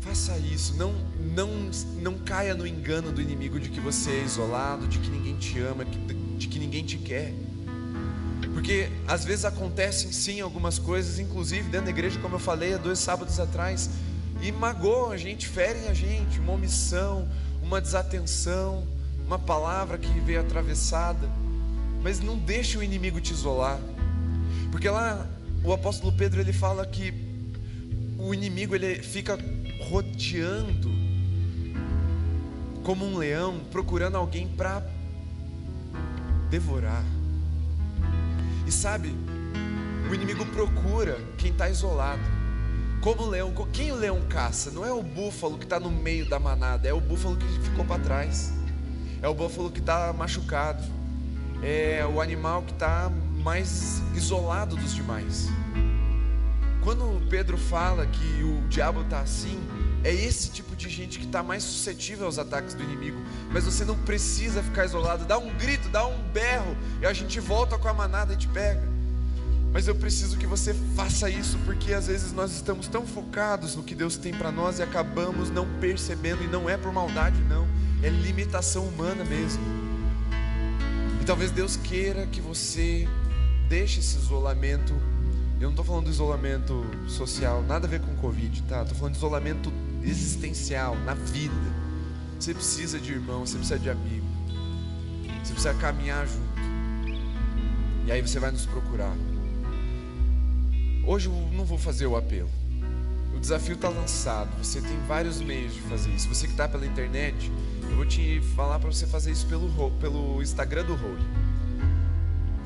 [0.00, 0.94] Faça isso, não,
[1.34, 5.36] não, não caia no engano do inimigo de que você é isolado, de que ninguém
[5.36, 7.34] te ama, de que ninguém te quer.
[8.54, 12.78] Porque às vezes acontecem sim algumas coisas, inclusive dentro da igreja, como eu falei há
[12.78, 13.90] dois sábados atrás,
[14.40, 17.28] e magoam a gente, ferem a gente, uma omissão,
[17.62, 18.86] uma desatenção,
[19.26, 21.28] uma palavra que veio atravessada.
[22.02, 23.78] Mas não deixe o inimigo te isolar.
[24.70, 25.26] Porque lá
[25.66, 27.12] o apóstolo Pedro ele fala que
[28.16, 29.36] o inimigo ele fica
[29.90, 30.88] rodeando
[32.84, 34.80] como um leão, procurando alguém para
[36.48, 37.04] devorar.
[38.64, 39.12] E sabe,
[40.08, 42.22] o inimigo procura quem está isolado.
[43.00, 44.70] Como o leão, quem o leão caça?
[44.70, 47.84] Não é o búfalo que está no meio da manada, é o búfalo que ficou
[47.84, 48.52] para trás,
[49.20, 50.84] é o búfalo que está machucado,
[51.60, 53.10] é o animal que está
[53.46, 55.46] mais isolado dos demais.
[56.82, 59.56] Quando Pedro fala que o diabo está assim,
[60.02, 63.22] é esse tipo de gente que está mais suscetível aos ataques do inimigo.
[63.52, 65.24] Mas você não precisa ficar isolado.
[65.26, 68.48] Dá um grito, dá um berro, e a gente volta com a manada e te
[68.48, 68.82] pega.
[69.72, 73.84] Mas eu preciso que você faça isso, porque às vezes nós estamos tão focados no
[73.84, 77.64] que Deus tem para nós e acabamos não percebendo, e não é por maldade, não,
[78.02, 79.62] é limitação humana mesmo.
[81.22, 83.06] E talvez Deus queira que você
[83.68, 84.92] deixe esse isolamento.
[85.58, 88.82] Eu não estou falando do isolamento social, nada a ver com Covid, tá?
[88.82, 91.54] Estou falando de isolamento existencial, na vida.
[92.38, 94.26] Você precisa de irmão, você precisa de amigo,
[95.42, 96.46] você precisa caminhar junto.
[98.06, 99.16] E aí você vai nos procurar.
[101.06, 102.50] Hoje eu não vou fazer o apelo.
[103.34, 104.48] O desafio está lançado.
[104.62, 106.28] Você tem vários meios de fazer isso.
[106.28, 107.50] Você que está pela internet,
[107.88, 111.45] eu vou te falar para você fazer isso pelo, pelo Instagram do Holy.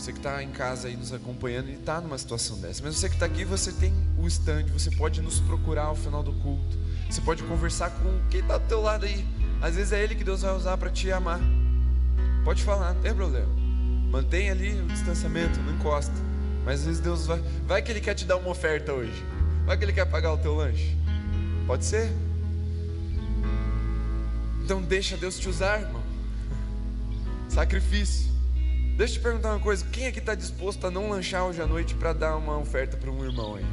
[0.00, 2.82] Você que está em casa aí nos acompanhando e está numa situação dessa.
[2.82, 4.64] Mas você que está aqui, você tem o stand.
[4.72, 6.78] Você pode nos procurar ao final do culto.
[7.10, 9.22] Você pode conversar com quem está do teu lado aí.
[9.60, 11.38] Às vezes é ele que Deus vai usar para te amar.
[12.42, 13.52] Pode falar, não tem problema.
[14.10, 16.14] Mantenha ali o distanciamento, não encosta.
[16.64, 17.42] Mas às vezes Deus vai.
[17.66, 19.22] Vai que Ele quer te dar uma oferta hoje.
[19.66, 20.96] Vai que Ele quer pagar o teu lanche.
[21.66, 22.10] Pode ser?
[24.64, 26.02] Então deixa Deus te usar, irmão.
[27.50, 28.29] Sacrifício.
[29.00, 31.66] Deixa eu te perguntar uma coisa: quem aqui está disposto a não lanchar hoje à
[31.66, 33.64] noite para dar uma oferta para um irmão aí?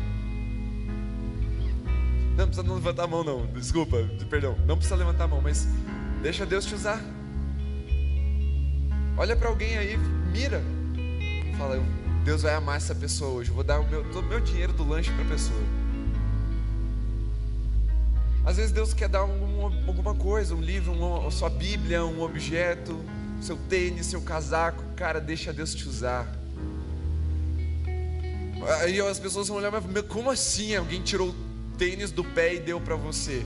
[2.38, 3.46] Não precisa levantar a mão, não.
[3.48, 3.98] Desculpa,
[4.30, 4.58] perdão.
[4.66, 5.68] Não precisa levantar a mão, mas
[6.22, 7.04] deixa Deus te usar.
[9.18, 9.98] Olha para alguém aí,
[10.32, 10.64] mira.
[11.58, 11.78] Fala,
[12.24, 13.50] Deus vai amar essa pessoa hoje.
[13.50, 15.62] Eu vou dar o meu, todo o meu dinheiro do lanche para a pessoa.
[18.46, 22.98] Às vezes Deus quer dar um, alguma coisa, um livro, uma, sua Bíblia, um objeto,
[23.42, 24.84] seu tênis, seu casaco.
[24.96, 26.28] Cara, deixa Deus te usar.
[28.82, 30.76] Aí as pessoas vão olhar falar, como assim?
[30.76, 31.36] Alguém tirou o
[31.78, 33.46] tênis do pé e deu para você?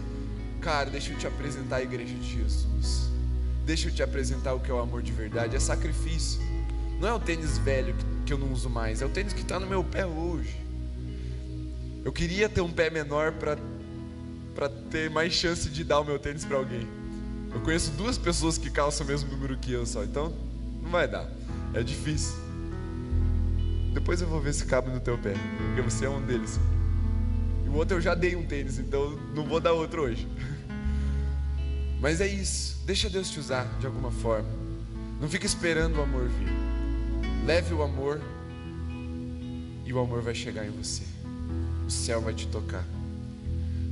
[0.61, 3.09] Cara, deixa eu te apresentar a igreja de Jesus.
[3.65, 6.39] Deixa eu te apresentar o que é o amor de verdade, é sacrifício.
[6.99, 9.41] Não é o tênis velho que que eu não uso mais, é o tênis que
[9.41, 10.55] está no meu pé hoje.
[12.05, 16.45] Eu queria ter um pé menor para ter mais chance de dar o meu tênis
[16.45, 16.87] para alguém.
[17.53, 20.33] Eu conheço duas pessoas que calçam o mesmo número que eu só, então
[20.81, 21.29] não vai dar.
[21.73, 22.35] É difícil.
[23.93, 25.33] Depois eu vou ver se cabe no teu pé,
[25.67, 26.59] porque você é um deles.
[27.65, 30.27] E o outro eu já dei um tênis, então não vou dar outro hoje.
[31.99, 32.81] Mas é isso.
[32.85, 34.49] Deixa Deus te usar de alguma forma.
[35.19, 36.49] Não fica esperando o amor vir.
[37.45, 38.21] Leve o amor
[39.85, 41.03] e o amor vai chegar em você.
[41.85, 42.85] O céu vai te tocar.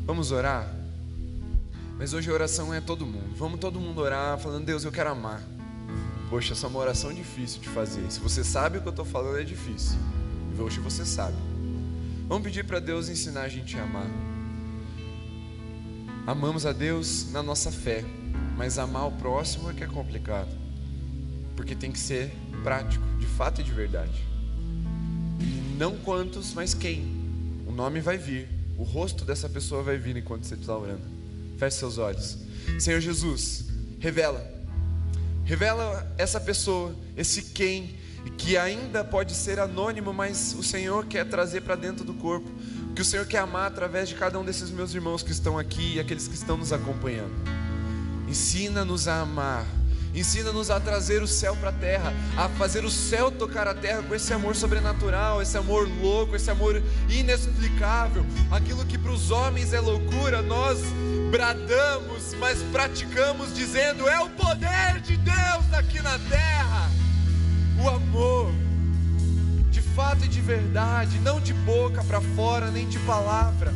[0.06, 0.79] Vamos orar?
[2.00, 3.36] Mas hoje a oração é todo mundo.
[3.36, 5.44] Vamos todo mundo orar falando: Deus, eu quero amar.
[6.30, 8.10] Poxa, essa é uma oração difícil de fazer.
[8.10, 9.98] Se você sabe o que eu estou falando, é difícil.
[10.58, 11.36] E hoje você sabe.
[12.30, 14.08] Vamos pedir para Deus ensinar a gente a amar.
[16.26, 18.06] Amamos a Deus na nossa fé,
[18.56, 20.56] mas amar o próximo é que é complicado,
[21.56, 22.32] porque tem que ser
[22.64, 24.24] prático, de fato e de verdade.
[25.78, 27.02] Não quantos, mas quem.
[27.68, 28.48] O nome vai vir,
[28.78, 31.19] o rosto dessa pessoa vai vir enquanto você está orando.
[31.60, 32.38] Feche seus olhos.
[32.80, 33.66] Senhor Jesus,
[34.00, 34.50] revela.
[35.44, 37.98] Revela essa pessoa, esse quem,
[38.38, 42.50] que ainda pode ser anônimo, mas o Senhor quer trazer para dentro do corpo.
[42.96, 45.96] Que o Senhor quer amar através de cada um desses meus irmãos que estão aqui
[45.96, 47.34] e aqueles que estão nos acompanhando.
[48.30, 49.66] Ensina-nos a amar
[50.14, 54.02] Ensina-nos a trazer o céu para a terra, a fazer o céu tocar a terra
[54.02, 58.26] com esse amor sobrenatural, esse amor louco, esse amor inexplicável.
[58.50, 60.80] Aquilo que para os homens é loucura, nós
[61.30, 66.90] bradamos, mas praticamos dizendo: é o poder de Deus aqui na terra.
[67.82, 68.52] O amor,
[69.70, 73.74] de fato e de verdade, não de boca para fora, nem de palavra,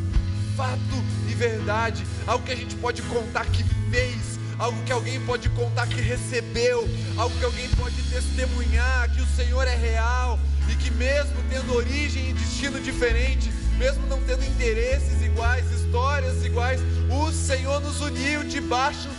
[0.58, 5.50] fato e verdade, algo que a gente pode contar que fez algo que alguém pode
[5.50, 6.88] contar que recebeu,
[7.18, 10.40] algo que alguém pode testemunhar que o Senhor é real
[10.70, 13.52] e que, mesmo tendo origem e destino diferente,
[13.84, 16.80] mesmo não tendo interesses iguais, histórias iguais,
[17.12, 19.10] o Senhor nos uniu debaixo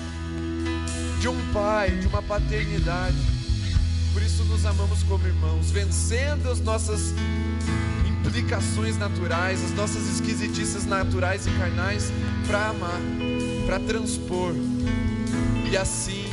[1.21, 3.15] de um Pai, de uma paternidade.
[4.15, 7.13] Por isso nos amamos como irmãos, vencendo as nossas
[8.09, 12.11] implicações naturais, as nossas esquisitices naturais e carnais,
[12.47, 13.01] para amar,
[13.67, 14.55] para transpor
[15.71, 16.25] e assim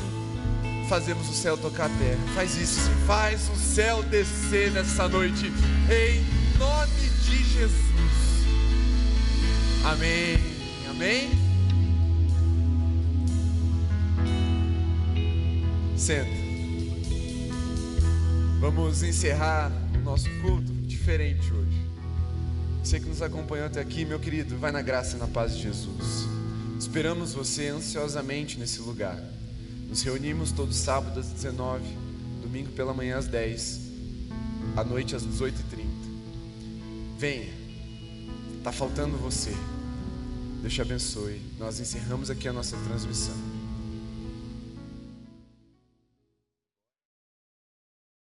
[0.88, 2.20] fazemos o céu tocar a terra.
[2.34, 5.52] Faz isso, faz o céu descer nessa noite,
[5.90, 7.91] em nome de Jesus.
[9.84, 10.38] Amém.
[10.90, 11.30] Amém.
[15.98, 16.30] Senta.
[18.60, 21.82] Vamos encerrar o nosso culto diferente hoje.
[22.84, 25.64] Você que nos acompanhou até aqui, meu querido, vai na graça e na paz de
[25.64, 26.28] Jesus.
[26.80, 29.20] Esperamos você ansiosamente nesse lugar.
[29.90, 31.84] Nos reunimos todo sábado às 19,
[32.44, 33.80] domingo pela manhã às 10,
[34.76, 35.86] à noite às 18h30.
[37.18, 37.61] Venha,
[38.62, 39.52] está faltando você.
[40.62, 41.42] Deus te abençoe.
[41.58, 43.51] Nós encerramos aqui a nossa transmissão.